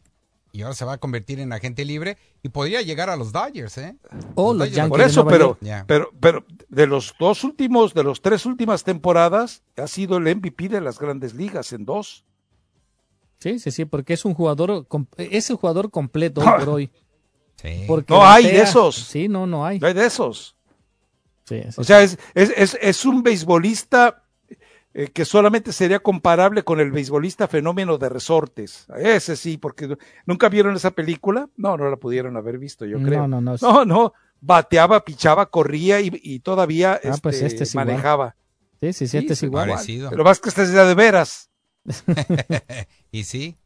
[0.53, 3.78] y ahora se va a convertir en agente libre y podría llegar a los Dodgers,
[3.78, 3.96] ¿eh?
[4.34, 8.20] O los Dodgers- Yankees Por eso, pero, pero, pero de los dos últimos, de los
[8.22, 12.24] tres últimas temporadas, ha sido el MVP de las grandes ligas en dos.
[13.38, 14.86] Sí, sí, sí, porque es un jugador,
[15.16, 16.90] es el jugador completo hoy por hoy.
[17.57, 17.84] Sí.
[17.86, 18.96] Porque No hay de esos.
[18.96, 19.78] Sí, no, no hay.
[19.78, 20.57] No hay de esos.
[21.44, 24.24] Sí, sí, O sea, es, es, es, es un beisbolista
[24.93, 28.86] eh, que solamente sería comparable con el beisbolista fenómeno de resortes.
[28.99, 31.49] Ese sí, porque nunca vieron esa película.
[31.57, 33.28] No, no la pudieron haber visto, yo No, creo.
[33.28, 33.55] no, no.
[33.61, 34.12] No, no.
[34.41, 38.34] Bateaba, pichaba, corría y, y todavía Ah, pues este, este es manejaba.
[38.80, 39.68] Sí, sí, sí, este es igual.
[39.68, 40.11] Parecido.
[40.12, 41.51] Lo más que este es ya de veras.
[43.12, 43.57] y sí.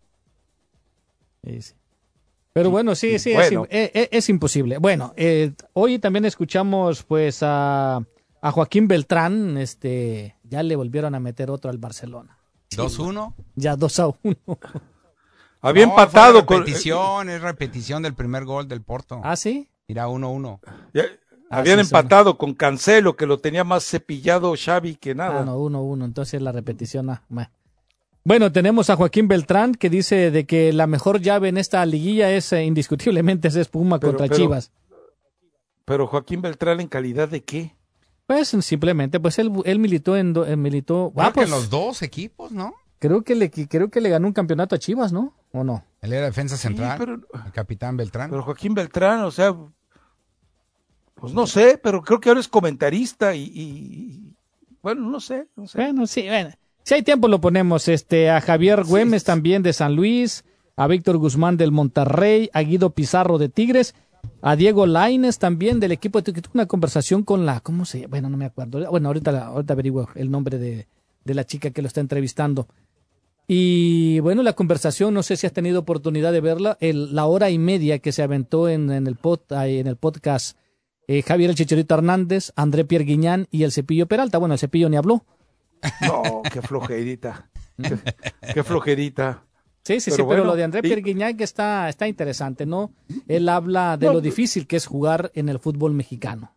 [2.53, 3.67] Pero bueno, sí, sí, es, Bueno.
[3.69, 4.79] es- es- es imposible.
[4.79, 8.01] Bueno, eh, hoy también escuchamos pues a,
[8.41, 12.39] a Joaquín Beltrán, este, ya le volvieron a meter otro al Barcelona.
[12.71, 13.35] 2-1.
[13.57, 14.37] Ya 2 a 1.
[15.61, 16.59] Había No, empatado fue con.
[16.61, 19.21] repetición, es repetición del primer gol del Porto.
[19.25, 19.69] ¿Ah, sí?
[19.89, 20.61] Mira, 1-1.
[20.93, 21.05] Ya-
[21.51, 25.41] Ah, habían sí, son- empatado con Cancelo, que lo tenía más cepillado Xavi que nada.
[25.41, 27.11] Ah, no, 1 1, entonces la repetición.
[27.11, 27.49] ah, meh.
[28.25, 32.31] Bueno, tenemos a Joaquín Beltrán que dice de que la mejor llave en esta liguilla
[32.31, 34.73] es eh, indiscutiblemente es Puma Pero- contra pero- Chivas.
[35.85, 37.75] Pero Joaquín Beltrán, ¿en calidad de qué?
[38.27, 41.51] Pues simplemente, pues él, él militó en, do- eh, militó, Creo ah, que pues, en
[41.51, 42.75] los dos equipos, ¿no?
[42.99, 45.35] creo que le creo que le ganó un campeonato a Chivas, ¿no?
[45.53, 45.85] ¿O no?
[46.01, 47.15] Él era defensa central, pero-
[47.45, 48.31] el capitán Beltrán.
[48.31, 49.55] Pero Joaquín Beltrán, o sea,
[51.15, 54.35] pues no sé, pero creo que ahora es comentarista y, y-
[54.83, 55.79] bueno, no sé, no sé.
[55.79, 56.51] Bueno, sí, bueno.
[56.83, 60.45] Si hay tiempo lo ponemos este a Javier Güemes también de San Luis,
[60.77, 63.95] a Víctor Guzmán del Monterrey, a Guido Pizarro de Tigres,
[64.43, 68.11] a Diego Laines también del equipo de una conversación con la ¿cómo se llama?
[68.11, 68.91] Bueno, no me acuerdo.
[68.91, 70.87] Bueno, ahorita ahorita averiguo el nombre de,
[71.25, 72.69] de la chica que lo está entrevistando.
[73.47, 77.59] Y bueno, la conversación, no sé si has tenido oportunidad de verla, la hora y
[77.59, 80.57] media que se aventó en, en el, pod, en el podcast
[81.07, 84.39] eh, Javier el Chicharito Hernández, André Pierre Guiñán y el Cepillo Peralta.
[84.39, 85.25] Bueno, el Cepillo ni habló.
[86.01, 87.51] No, qué flojerita.
[87.77, 87.99] qué,
[88.55, 89.45] qué flojerita.
[89.85, 92.93] Sí, sí, Pero sí, pero lo de André y- Pierre Guignac está, está interesante, ¿no?
[93.29, 96.55] Él habla de No, lo pues- difícil que es jugar en el fútbol mexicano.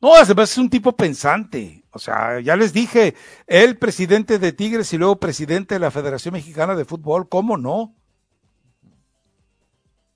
[0.00, 1.84] No, además es un tipo pensante.
[1.90, 3.14] O sea, ya les dije,
[3.46, 7.94] él presidente de Tigres y luego presidente de la Federación Mexicana de Fútbol, ¿cómo no?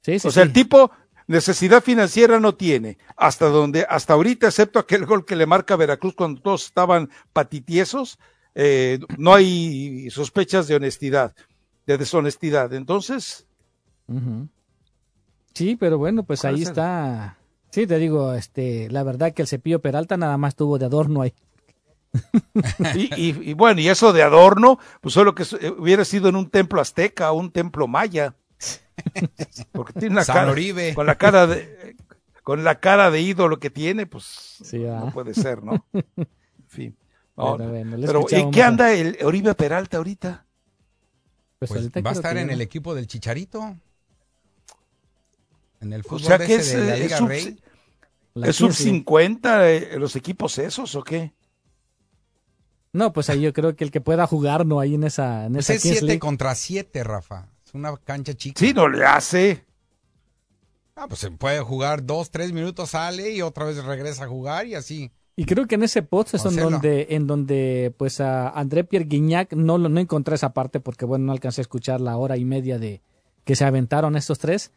[0.02, 0.48] Sí, sí, o sea, sí.
[0.48, 0.90] el tipo
[1.26, 2.98] necesidad financiera no tiene.
[3.16, 8.18] Hasta donde, hasta ahorita, excepto aquel gol que le marca Veracruz cuando todos estaban patitiesos,
[8.54, 11.34] eh, no hay sospechas de honestidad,
[11.86, 12.72] de deshonestidad.
[12.74, 13.46] Entonces.
[15.54, 17.38] Sí, pero bueno, pues ¿Cuál ahí está.
[17.70, 21.22] Sí, te digo, este, la verdad que el Cepillo Peralta nada más tuvo de adorno
[21.22, 21.32] ahí.
[22.94, 26.36] y, y- y bueno, y eso de adorno, pues solo que eh, hubiera sido en
[26.36, 28.34] un templo azteca o un templo maya.
[29.72, 30.94] Porque tiene una San cara, Oribe.
[30.94, 31.96] con la cara de,
[32.42, 34.24] con la cara de ídolo que tiene, pues
[34.62, 35.84] Sí, no puede ser, ¿no?
[35.94, 36.26] En
[36.68, 36.96] fin.
[37.36, 40.44] No, Bueno, bueno, le pero ¿y escuchamos qué anda el Oribe Peralta ahorita?
[41.68, 43.76] Pues, Pues va a estar en el equipo del Chicharito.
[45.80, 47.60] En el O fútbol sea de que ese es, de la eh, Liga sub- Rey.
[48.34, 48.82] La ¿Es sub 15.
[48.84, 51.32] 50 eh, los equipos esos o qué?
[52.92, 55.54] No, pues ahí yo creo que el que pueda jugar, no, ahí en esa, en
[55.54, 56.18] Pues esa es Kings 7 League.
[56.20, 57.48] contra 7, Rafa.
[57.66, 58.58] Es una cancha chica.
[58.58, 59.64] Sí, no le hace.
[60.94, 64.66] Ah, pues se puede jugar dos, tres minutos, sale y otra vez regresa a jugar
[64.66, 65.10] y así.
[65.34, 69.06] Y creo que en ese post es en donde, en donde pues a André Pierre
[69.06, 72.36] Guignac no, lo- no encontré esa parte porque bueno, no alcancé a escuchar la hora
[72.36, 73.00] y media de
[73.44, 74.72] que se aventaron estos tres,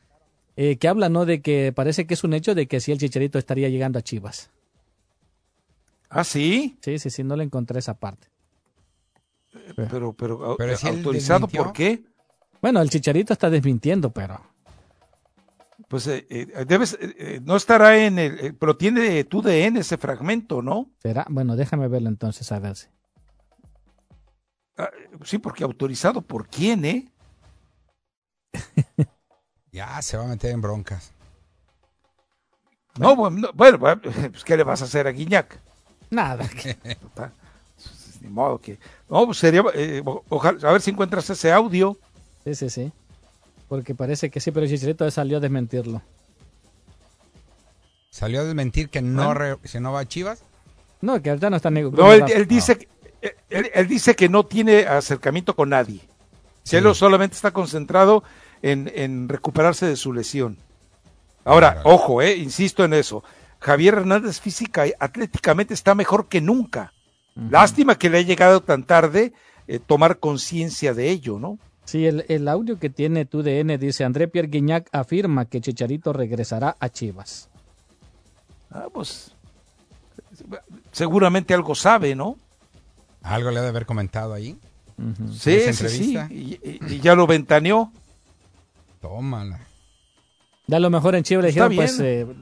[0.56, 1.26] eh, que habla, ¿no?
[1.26, 4.02] De que parece que es un hecho de que sí el Chicharito estaría llegando a
[4.02, 4.50] Chivas.
[6.10, 6.78] ¿Ah, sí?
[6.82, 8.28] Sí, sí, sí, no le encontré esa parte.
[9.76, 12.04] Pero, pero, Pero si él autorizado por qué?
[12.62, 14.40] Bueno, el Chicharito está desmintiendo, pero
[15.88, 19.80] Pues eh, eh, debes, eh, eh, no estará en el, eh, pero tiene tu DN
[19.80, 20.90] ese fragmento, ¿no?
[21.02, 22.88] será, bueno, déjame verlo entonces a ver si.
[24.78, 24.90] Ah,
[25.24, 27.12] sí, porque autorizado por quién, ¿eh?
[29.72, 31.12] Ya se va a meter en broncas.
[32.98, 35.60] No, bueno, no, bueno, pues ¿qué le vas a hacer a Guiñac?
[36.10, 36.48] Nada.
[37.76, 38.80] Pues, Ni modo que.
[39.10, 39.62] No, pues sería.
[39.74, 41.98] eh, ojalá, a ver si encuentras ese audio.
[42.46, 42.94] Sí, sí, sí.
[43.68, 46.02] Porque parece que sí, pero el Chicharito salió a desmentirlo.
[48.10, 49.34] Salió a desmentir que no, Bueno.
[49.34, 50.42] re- si no va a Chivas.
[51.02, 52.88] No, que ahorita no está nego- No, él, no, él dice, que-
[53.50, 56.02] él, él dice que no tiene acercamiento con nadie.
[56.72, 58.24] Él solamente está concentrado
[58.62, 60.58] en, en recuperarse de su lesión.
[61.44, 63.24] Ahora, ojo, eh, insisto en eso.
[63.60, 66.92] Javier Hernández física y atléticamente está mejor que nunca.
[67.50, 69.34] Lástima que le haya llegado tan tarde
[69.68, 71.60] eh, tomar conciencia de ello, ¿no?
[71.86, 76.14] Sí, el, el audio que tiene tu DN dice André Pierre Guignac afirma que Chicharito
[76.14, 77.48] regresará a Chivas.
[78.72, 79.32] Ah, pues
[80.92, 82.38] seguramente algo sabe, ¿no?
[83.22, 84.58] Algo le ha de haber comentado ahí.
[85.38, 86.18] Sí, sí, sí.
[86.30, 87.92] Y, y- y ya lo ventaneó.
[89.02, 89.60] Tómala.
[90.68, 92.30] Ya a lo mejor en Chivas le dijeron, pues, bien.
[92.30, 92.34] eh,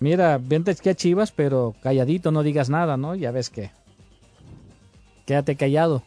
[0.00, 3.14] mira, vente aquí a Chivas, pero calladito, no digas nada, ¿no?
[3.14, 3.70] Ya ves que.
[5.26, 6.02] Quédate callado.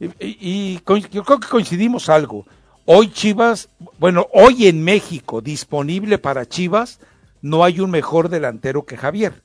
[0.00, 2.46] Y, y- y co- yo creo que coincidimos algo.
[2.86, 6.98] Hoy Chivas, bueno, hoy en México, disponible para Chivas,
[7.42, 9.42] no hay un mejor delantero que Javier.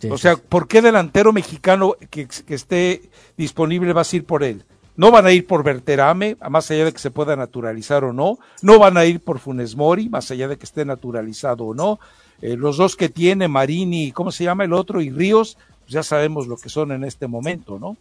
[0.00, 4.44] Sí, o sea, ¿por qué delantero mexicano que, que esté disponible vas a ir por
[4.44, 4.64] él?
[4.96, 8.38] No van a ir por Berterame, más allá de que se pueda naturalizar o no.
[8.62, 12.00] No van a ir por Funes Mori, más allá de que esté naturalizado o no.
[12.42, 15.00] Eh, los dos que tiene, Marini, ¿cómo se llama el otro?
[15.00, 15.56] Y Ríos,
[15.88, 17.96] ya sabemos lo que son en este momento, ¿no?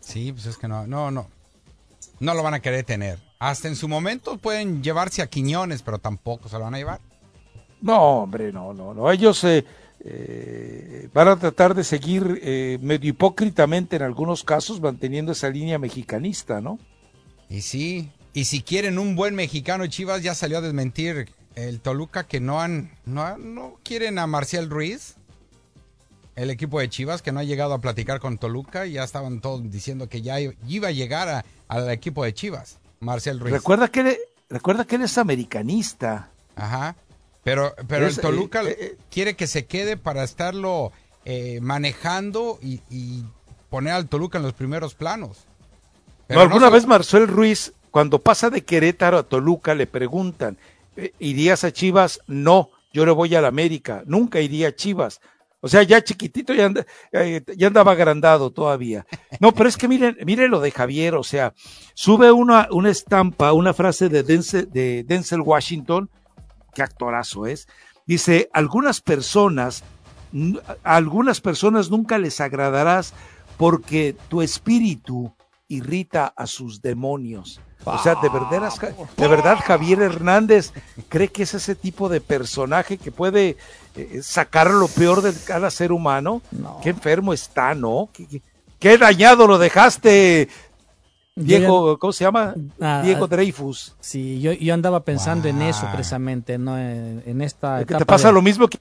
[0.00, 1.28] Sí, pues es que no, no, no.
[2.20, 3.18] No lo van a querer tener.
[3.38, 7.00] Hasta en su momento pueden llevarse a Quiñones, pero tampoco se lo van a llevar.
[7.80, 9.10] No, hombre, no, no, no.
[9.10, 9.64] Ellos eh,
[10.00, 15.78] eh, van a tratar de seguir eh, medio hipócritamente en algunos casos manteniendo esa línea
[15.78, 16.78] mexicanista, ¿no?
[17.50, 22.26] Y sí, y si quieren un buen mexicano, Chivas ya salió a desmentir el Toluca
[22.26, 25.16] que no han, no, no quieren a Marcial Ruiz,
[26.36, 29.40] el equipo de Chivas que no ha llegado a platicar con Toluca y ya estaban
[29.40, 33.52] todos diciendo que ya iba a llegar a- al equipo de Chivas, Marcial Ruiz.
[33.54, 34.16] Recuerda que él,
[34.48, 36.30] recuerda que él es americanista.
[36.54, 36.94] Ajá.
[37.42, 40.92] Pero, pero Es, el Toluca eh, eh, quiere que se quede para estarlo
[41.24, 43.24] eh, manejando y, y
[43.70, 45.44] poner al Toluca en los primeros planos.
[46.26, 50.58] Pero no, alguna se- vez Marcel Ruiz, cuando pasa de Querétaro a Toluca, le preguntan,
[50.96, 52.20] "Eh, ¿irías a Chivas?
[52.26, 55.20] No, yo le voy a la América, nunca iría a Chivas.
[55.66, 56.72] O sea, ya chiquitito ya,
[57.10, 59.04] eh, ya andaba agrandado todavía.
[59.40, 61.54] No, pero es que miren, miren lo de Javier, o sea,
[61.94, 66.08] sube una, una estampa, una frase de Denzel, de Denzel Washington,
[66.72, 67.66] qué actorazo es.
[68.06, 69.82] Dice, algunas personas,
[70.84, 73.12] a algunas personas nunca les agradarás
[73.56, 75.34] porque tu espíritu
[75.66, 77.60] irrita a sus demonios.
[77.84, 78.72] O sea, de verdad,
[79.16, 80.72] de verdad Javier Hernández
[81.08, 83.56] cree que es ese tipo de personaje que puede
[83.94, 86.42] eh, sacar lo peor de cada ser humano.
[86.82, 88.08] Qué enfermo está, ¿no?
[88.12, 88.42] Qué, qué-
[88.80, 90.48] qué dañado lo dejaste,
[91.34, 92.54] Diego, ¿cómo se llama?
[92.80, 93.94] Ah, Diego ah, Dreyfus.
[94.00, 96.78] Sí, yo, yo andaba pensando en eso precisamente, ¿no?
[96.78, 97.98] En, en esta ¿Que etapa.
[97.98, 98.78] te pasa de- lo mismo que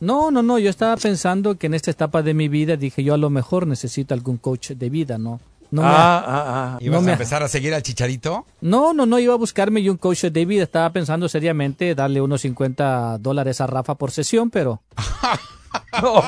[0.00, 3.14] No, no, no, yo estaba pensando que en esta etapa de mi vida dije yo
[3.14, 5.40] a lo mejor necesito algún coach de vida, ¿no?
[5.72, 6.78] No me- Ah, ah, ah.
[6.80, 8.46] ¿Ibas no me- a empezar a seguir al Chicharito?
[8.60, 10.62] No, no, no, iba a buscarme yo un coach de vida.
[10.62, 14.80] Estaba pensando seriamente darle unos 50 dólares a Rafa por sesión, pero...
[16.02, 16.22] No.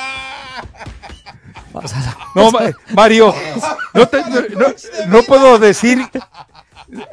[2.35, 3.35] No, Ma- Mario,
[3.95, 5.99] no, te- no- no- no puedo decir,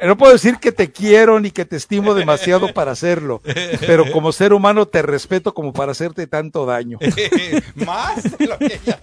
[0.02, 3.42] no puedo decir que te quiero ni que te estimo demasiado para hacerlo,
[3.80, 6.98] pero como ser humano te respeto como para hacerte tanto daño.
[7.74, 9.00] Más de lo que ya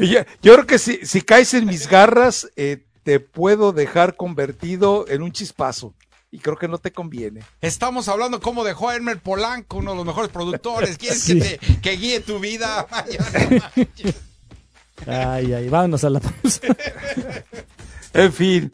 [0.00, 5.06] yo, yo creo que si, si caes en mis garras, eh, te puedo dejar convertido
[5.08, 5.94] en un chispazo.
[6.30, 7.40] Y creo que no te conviene.
[7.62, 10.98] Estamos hablando cómo dejó a Elmer Polanco, uno de los mejores productores.
[10.98, 11.40] ¿Quieres Sí.
[11.40, 12.86] que, te, que guíe tu vida?
[15.06, 16.60] Ay, ay, vámonos a la pausa.
[18.14, 18.72] En fin.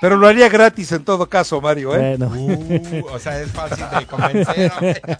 [0.00, 1.94] Pero lo haría gratis en todo caso, Mario.
[1.96, 2.16] ¿eh?
[2.16, 2.32] Bueno.
[2.34, 5.18] Uh, o sea, es fácil de convencer.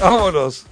[0.00, 0.66] Vámonos.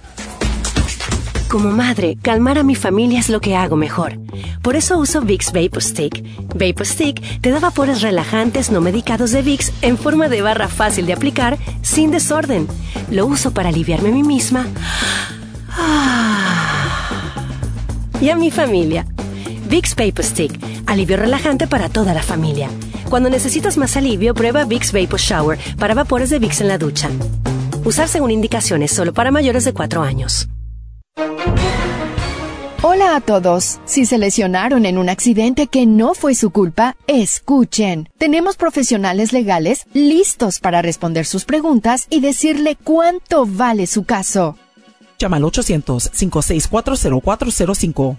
[1.49, 4.19] Como madre, calmar a mi familia es lo que hago mejor.
[4.61, 6.23] Por eso uso Vicks Vapor Stick.
[6.55, 11.07] Vapor Stick te da vapores relajantes no medicados de Vicks en forma de barra fácil
[11.07, 12.67] de aplicar, sin desorden.
[13.09, 14.67] Lo uso para aliviarme a mí misma
[18.21, 19.07] y a mi familia.
[19.69, 22.69] Vicks Vapor Stick, alivio relajante para toda la familia.
[23.09, 27.11] Cuando necesitas más alivio, prueba Vicks Vapor Shower para vapores de Vicks en la ducha.
[27.85, 30.49] Usar según indicaciones solo para mayores de 4 años.
[32.81, 33.79] Hola a todos.
[33.85, 38.09] Si se lesionaron en un accidente que no fue su culpa, escuchen.
[38.17, 44.57] Tenemos profesionales legales listos para responder sus preguntas y decirle cuánto vale su caso.
[45.19, 48.17] Llama al 800-564-0405.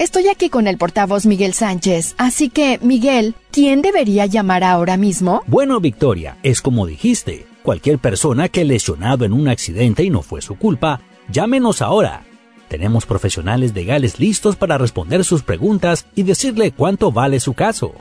[0.00, 5.42] Estoy aquí con el portavoz Miguel Sánchez, así que, Miguel, ¿quién debería llamar ahora mismo?
[5.46, 7.44] Bueno, Victoria, es como dijiste.
[7.62, 12.24] Cualquier persona que lesionado en un accidente y no fue su culpa, llámenos ahora.
[12.68, 17.92] Tenemos profesionales legales listos para responder sus preguntas y decirle cuánto vale su caso.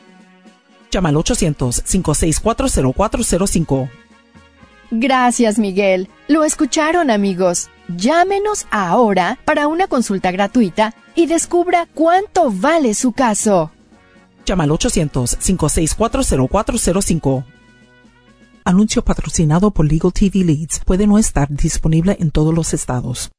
[0.92, 3.90] Llama al 800-564-0405.
[4.92, 6.10] Gracias, Miguel.
[6.28, 7.70] Lo escucharon, amigos.
[7.96, 13.72] Llámenos ahora para una consulta gratuita y descubra cuánto vale su caso.
[14.46, 17.44] Llama al 800-564-0405.
[18.66, 20.82] Anuncio patrocinado por Legal TV Leads.
[20.86, 23.32] Puede no estar disponible en todos los estados.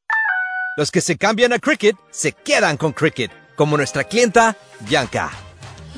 [0.77, 5.29] Los que se cambian a Cricket se quedan con Cricket, como nuestra clienta Bianca.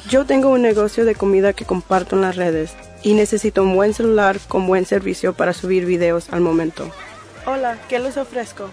[0.10, 3.94] Yo tengo un negocio de comida que comparto en las redes y necesito un buen
[3.94, 6.90] celular con buen servicio para subir videos al momento.
[7.46, 8.70] Hola, ¿qué les ofrezco?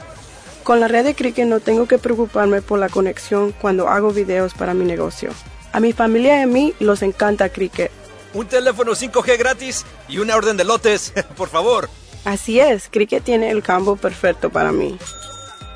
[0.63, 4.55] Con la red de Cricket no tengo que preocuparme por la conexión cuando hago videos
[4.55, 5.31] para mi negocio.
[5.73, 7.91] A mi familia y a mí los encanta Cricket.
[8.33, 11.89] Un teléfono 5G gratis y una orden de lotes, por favor.
[12.25, 14.97] Así es, Cricket tiene el campo perfecto para mí.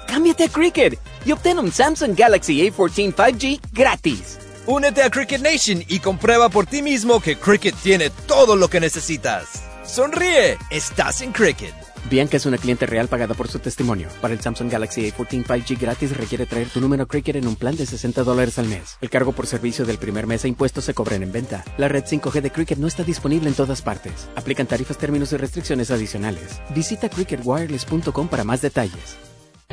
[0.07, 4.39] Cámbiate a Cricket y obtén un Samsung Galaxy A14 5G gratis.
[4.67, 8.81] Únete a Cricket Nation y comprueba por ti mismo que Cricket tiene todo lo que
[8.81, 9.63] necesitas.
[9.85, 11.75] Sonríe, estás en Cricket.
[12.09, 14.09] Bianca es una cliente real pagada por su testimonio.
[14.23, 17.77] Para el Samsung Galaxy A14 5G gratis requiere traer tu número Cricket en un plan
[17.77, 18.97] de 60 dólares al mes.
[19.03, 21.63] El cargo por servicio del primer mes e impuestos se cobran en venta.
[21.77, 24.31] La red 5G de Cricket no está disponible en todas partes.
[24.35, 26.63] Aplican tarifas, términos y restricciones adicionales.
[26.75, 29.19] Visita cricketwireless.com para más detalles.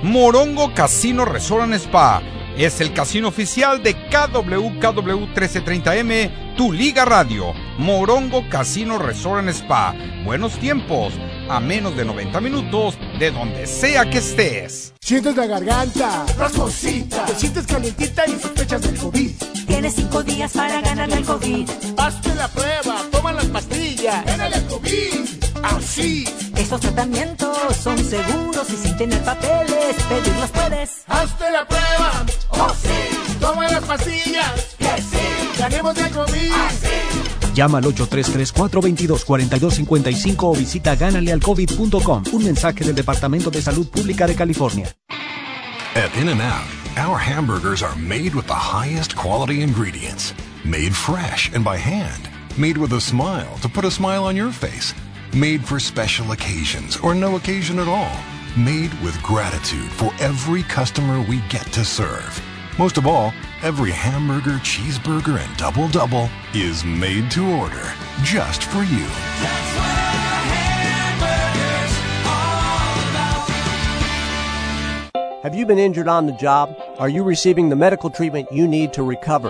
[0.03, 2.23] Morongo Casino Resort Spa
[2.57, 7.53] es el casino oficial de KWKW 1330M, tu liga radio.
[7.77, 9.93] Morongo Casino Resort Spa.
[10.25, 11.13] Buenos tiempos,
[11.49, 14.93] a menos de 90 minutos de donde sea que estés.
[15.01, 19.31] Sientes la garganta, rasposita, te sientes calientita y sospechas del COVID.
[19.67, 21.69] Tienes cinco días para ganarle al COVID.
[21.97, 25.25] Hazte la prueba, toma las pastillas, gánale al COVID.
[25.63, 26.25] Así.
[26.55, 31.03] Estos tratamientos son seguros y sin tener papeles, pedirlos puedes.
[31.07, 33.37] Hazte la prueba, oh sí.
[33.39, 35.59] Toma las pastillas, que sí.
[35.59, 36.51] Ganemos de COVID.
[36.53, 37.30] Así.
[37.53, 42.23] Llama al 833-422-4255 o visita ganalealcovid.com.
[42.31, 44.87] Un mensaje del Departamento de Salud Pública de California.
[45.95, 50.33] At In-N-Out, our hamburgers are made with the highest quality ingredients.
[50.63, 52.29] Made fresh and by hand.
[52.57, 54.93] Made with a smile to put a smile on your face.
[55.33, 58.15] Made for special occasions or no occasion at all.
[58.55, 62.41] Made with gratitude for every customer we get to serve.
[62.79, 67.93] Most of all, every hamburger, cheeseburger, and double double is made to order
[68.23, 69.05] just for you.
[75.43, 76.75] Have you been injured on the job?
[76.97, 79.49] Are you receiving the medical treatment you need to recover?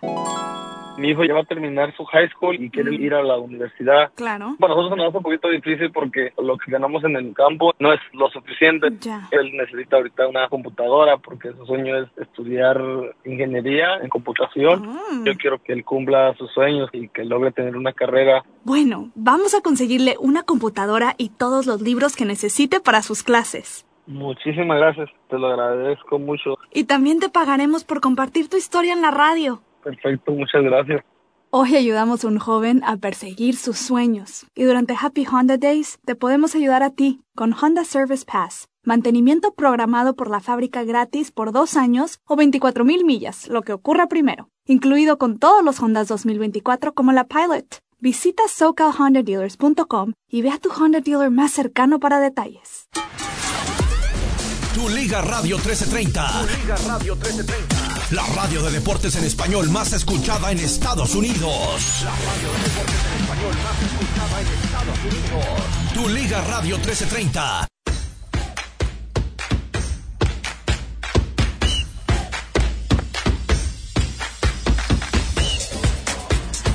[0.96, 4.12] Mi hijo ya va a terminar su high school y quiere ir a la universidad.
[4.14, 4.56] Claro.
[4.58, 7.92] Para nosotros nos hace un poquito difícil porque lo que ganamos en el campo no
[7.92, 8.88] es lo suficiente.
[9.00, 9.28] Ya.
[9.32, 12.80] Él necesita ahorita una computadora porque su sueño es estudiar
[13.24, 14.86] ingeniería en computación.
[14.86, 15.24] Mm.
[15.26, 18.44] Yo quiero que él cumpla sus sueños y que logre tener una carrera.
[18.62, 23.84] Bueno, vamos a conseguirle una computadora y todos los libros que necesite para sus clases.
[24.06, 26.58] Muchísimas gracias, te lo agradezco mucho.
[26.72, 29.62] Y también te pagaremos por compartir tu historia en la radio.
[29.84, 31.04] Perfecto, muchas gracias.
[31.50, 36.16] Hoy ayudamos a un joven a perseguir sus sueños y durante Happy Honda Days te
[36.16, 41.52] podemos ayudar a ti con Honda Service Pass, mantenimiento programado por la fábrica gratis por
[41.52, 46.08] dos años o 24 mil millas, lo que ocurra primero, incluido con todos los Hondas
[46.08, 47.78] 2024 como la Pilot.
[48.00, 52.88] Visita SoCalHondaDealers.com y ve a tu Honda dealer más cercano para detalles.
[54.74, 56.26] Tu Liga Radio 1330.
[56.26, 57.83] Tu Liga Radio 1330.
[58.10, 62.04] La radio de deportes en español más escuchada en Estados Unidos.
[62.04, 65.94] La radio de deportes en español más escuchada en Estados Unidos.
[65.94, 67.66] Tu Liga Radio 1330.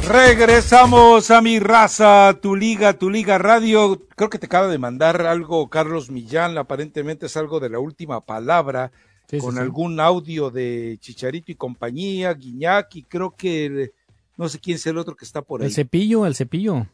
[0.09, 4.01] Regresamos a mi raza, tu liga, tu liga radio.
[4.15, 8.25] Creo que te acaba de mandar algo Carlos Millán, aparentemente es algo de la última
[8.25, 8.91] palabra,
[9.29, 9.59] Sí, con sí.
[9.59, 13.91] algún audio de Chicharito y compañía, Guiñac y creo que el-
[14.37, 15.67] no sé quién es el otro que está por ahí.
[15.67, 16.87] El cepillo, el cepillo.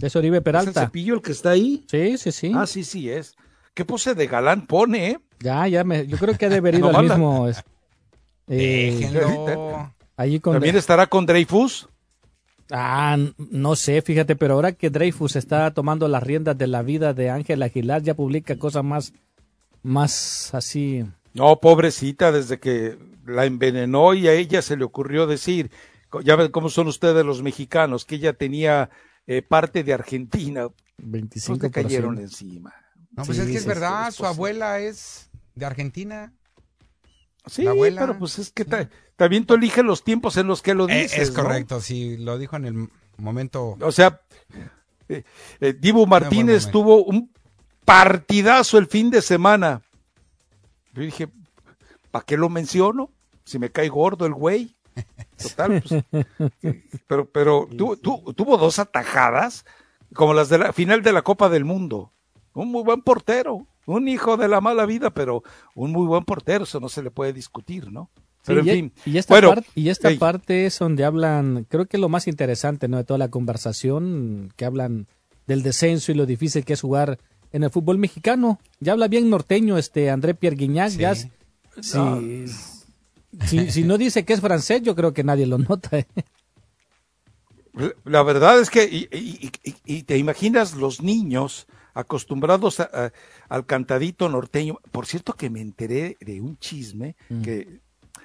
[0.00, 0.80] Es Oribe ¿Es Peralta.
[0.82, 1.84] el cepillo el que está ahí?
[1.88, 2.52] Sí, sí, sí.
[2.54, 3.34] Ah, sí, sí es.
[3.74, 5.18] ¿Qué pose de galán pone, eh?
[5.40, 7.46] Ya, ya me, yo creo que ha de haber ido al mismo.
[7.48, 7.62] es-
[8.48, 9.08] eh.
[10.16, 11.88] Allí con ¿También estará con Dreyfus?
[12.70, 17.14] Ah, no sé, fíjate, pero ahora que Dreyfus está tomando las riendas de la vida
[17.14, 19.12] de Ángel Aguilar, ya publica cosas más,
[19.82, 21.04] más así.
[21.34, 25.70] No, pobrecita, desde que la envenenó y a ella se le ocurrió decir,
[26.24, 28.90] ya ven cómo son ustedes los mexicanos, que ella tenía
[29.26, 30.68] eh, parte de Argentina.
[30.98, 31.46] 25%.
[31.46, 32.72] Pues le cayeron encima.
[33.12, 36.32] No, pues Sí, es que es verdad, su abuela es de Argentina.
[37.46, 38.00] Sí, La abuela.
[38.00, 41.02] pero pues es que ta- también tú eliges los tiempos en los que lo Eh,
[41.02, 41.18] dices.
[41.18, 41.42] es ¿no?
[41.42, 43.76] correcto, sí, lo dijo en el momento.
[43.80, 44.20] O sea,
[45.08, 45.24] eh,
[45.60, 46.70] eh, Dibu Martínez momento.
[46.70, 47.30] tuvo un
[47.84, 49.82] partidazo el fin de semana.
[50.98, 51.28] Yo dije,
[52.10, 53.10] ¿para qué lo menciono?
[53.44, 54.76] Si me cae gordo el güey.
[55.36, 56.04] Total, pues,
[57.06, 59.64] pero, pero tu- tu- tuvo dos atajadas,
[60.14, 62.12] como las de la final de la Copa del Mundo.
[62.54, 65.42] Un muy buen portero, un hijo de la mala vida, pero
[65.74, 68.10] un muy buen portero, eso no se le puede discutir, ¿no?
[68.44, 71.04] Pero Sí, en y, fin, y esta, bueno, par- y esta ey, parte es donde
[71.04, 72.96] hablan, creo que lo más interesante ¿no?
[72.96, 75.06] de toda la conversación, que hablan
[75.46, 77.18] del descenso y lo difícil que es jugar
[77.52, 78.60] en el fútbol mexicano.
[78.80, 81.30] Ya habla bien norteño este André Pierre Guignac, ya s-
[81.80, 82.46] si,
[83.46, 85.98] si, si no dice que es francés, yo creo que nadie lo nota.
[85.98, 86.06] ¿eh?
[88.04, 93.12] La verdad es que, y, y- y- y te imaginas los niños acostumbrados a- a-
[93.48, 94.78] al cantadito norteño.
[94.90, 97.42] Por cierto que me enteré de un chisme Mm.
[97.42, 97.80] que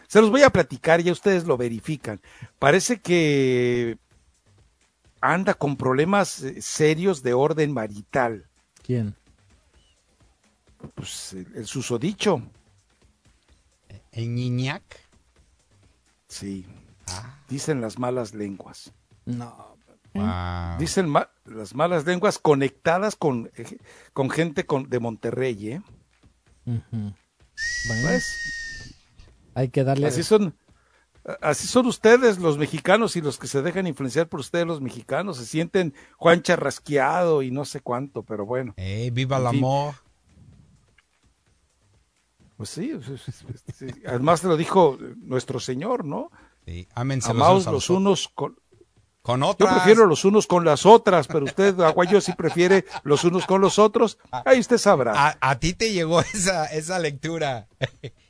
[0.07, 2.19] se los voy a platicar, ya ustedes lo verifican.
[2.59, 3.97] Parece que
[5.21, 8.45] anda con problemas eh, serios de orden marital.
[8.83, 9.15] ¿Quién?
[10.95, 12.41] Pues el, el susodicho.
[14.11, 14.83] ¿En Iñac?
[16.27, 16.65] Sí.
[17.49, 18.91] Dicen las malas lenguas.
[19.25, 19.77] No.
[20.13, 20.77] Wow.
[20.77, 23.77] Dicen ma- las malas lenguas conectadas con, eh,
[24.13, 25.81] con gente con, de Monterrey, ¿eh?
[26.65, 26.81] Ujú.
[27.87, 28.93] Bueno, Pues,
[29.55, 30.05] hay que darle.
[30.07, 30.55] así son,
[31.41, 35.37] así son ustedes los mexicanos y los que se dejan influenciar por ustedes los mexicanos.
[35.37, 38.73] Se sienten Juan Charrasqueado y no sé cuánto, pero bueno.
[38.77, 39.95] Eh, viva el amor.
[42.57, 42.91] Pues sí,
[44.05, 46.31] además te lo dijo nuestro Señor, ¿no?
[46.65, 48.57] Sí, Amaos los unos con...
[49.21, 49.73] Con Yo otras.
[49.75, 53.79] prefiero los unos con las otras, pero usted, Aguayo, sí prefiere los unos con los
[53.79, 54.17] otros.
[54.45, 55.13] Ahí usted sabrá.
[55.15, 57.69] A, a ti te llegó esa, esa lectura.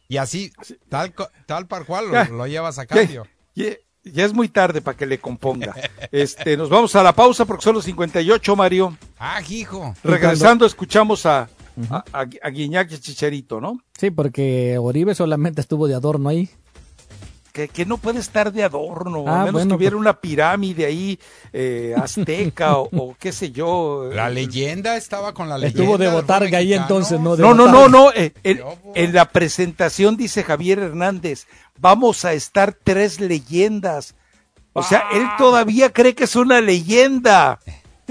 [0.07, 0.51] Y así,
[0.89, 3.25] tal, co- tal par cual, lo, lo llevas a cambio.
[3.55, 3.65] ya-
[4.05, 5.73] ya es muy tarde para que le componga.
[6.11, 8.97] Este, nos vamos a la pausa porque son los 58, Mario.
[9.17, 9.95] Ah, hijo.
[10.03, 11.49] Regresando, escuchamos a,
[11.89, 13.79] a, a, a Guiñac y Chicharito, ¿no?
[13.97, 16.49] Sí, porque Oribe solamente estuvo de adorno ahí.
[17.53, 20.19] Que, que no puede estar de adorno, Ah, a menos bueno, que hubiera pues- una
[20.19, 21.19] pirámide ahí
[21.53, 24.09] eh, azteca o, o qué sé yo.
[24.11, 25.83] La leyenda estaba con la leyenda.
[25.83, 27.35] Estuvo de botarga ahí entonces, ¿no?
[27.35, 28.11] De No, no, no, no.
[28.11, 28.59] eh, en,
[28.95, 31.45] en la presentación dice Javier Hernández,
[31.77, 34.15] vamos a estar tres leyendas.
[34.73, 37.59] O sea, él todavía cree que es una leyenda.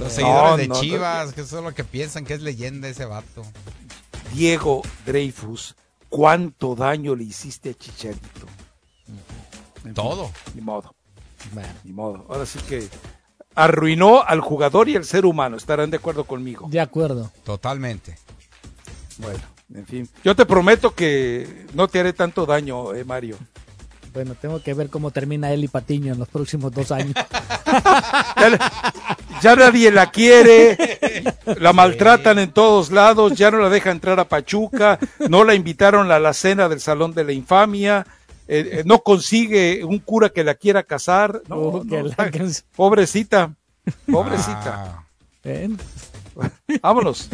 [0.00, 3.04] Los seguidores de No, no, Chivas, que son los que piensan que es leyenda ese
[3.04, 3.44] vato.
[4.32, 5.76] Diego Dreyfus,
[6.14, 8.46] ¿cuánto daño le hiciste a Chicharito?
[9.08, 10.30] En fin, Todo.
[10.54, 10.94] ni modo.
[11.82, 12.24] Ni modo.
[12.28, 12.88] Ahora sí que
[13.56, 15.56] arruinó al jugador y al ser humano.
[15.56, 16.68] Estarán de acuerdo conmigo.
[16.70, 17.32] De acuerdo.
[17.42, 18.16] Totalmente.
[19.18, 19.40] Bueno,
[19.74, 20.08] en fin.
[20.22, 23.36] Yo te prometo que no te haré tanto daño, eh, Mario.
[24.14, 27.14] Bueno, tengo que ver cómo termina él y Patiño en los próximos dos años.
[28.36, 28.58] Ya,
[29.42, 30.76] ya nadie la quiere,
[31.58, 34.98] la maltratan en todos lados, ya no la deja entrar a Pachuca,
[35.28, 38.06] no la invitaron a la cena del Salón de la Infamia,
[38.46, 41.42] eh, eh, no consigue un cura que la quiera casar.
[41.48, 42.30] No, Oh, no, la
[42.76, 43.52] pobrecita,
[44.06, 45.04] pobrecita.
[45.44, 46.48] Ah.
[46.80, 47.28] Vámonos.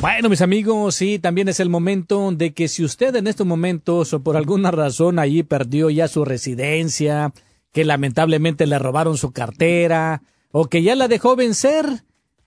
[0.00, 4.12] Bueno, mis amigos, sí, también es el momento de que si usted en estos momentos
[4.14, 7.32] o por alguna razón allí perdió ya su residencia,
[7.72, 10.22] que lamentablemente le robaron su cartera
[10.52, 12.04] o que ya la dejó vencer,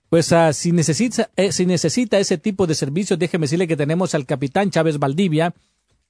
[0.08, 4.14] pues ah, si, necesita, eh, si necesita ese tipo de servicios, déjeme decirle que tenemos
[4.14, 5.54] al capitán Chávez Valdivia,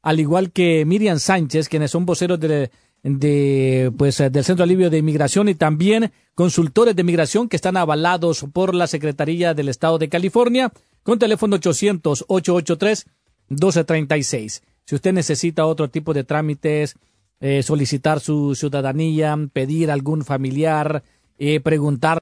[0.00, 2.70] al igual que Miriam Sánchez, quienes son voceros de
[3.02, 7.76] de pues eh, del Centro Alivio de Inmigración y también consultores de migración que están
[7.76, 10.72] avalados por la Secretaría del Estado de California
[11.02, 13.06] con teléfono 800 883
[13.48, 14.62] 1236.
[14.84, 16.96] Si usted necesita otro tipo de trámites,
[17.40, 21.02] eh, solicitar su ciudadanía, pedir algún familiar,
[21.38, 22.10] eh, preguntar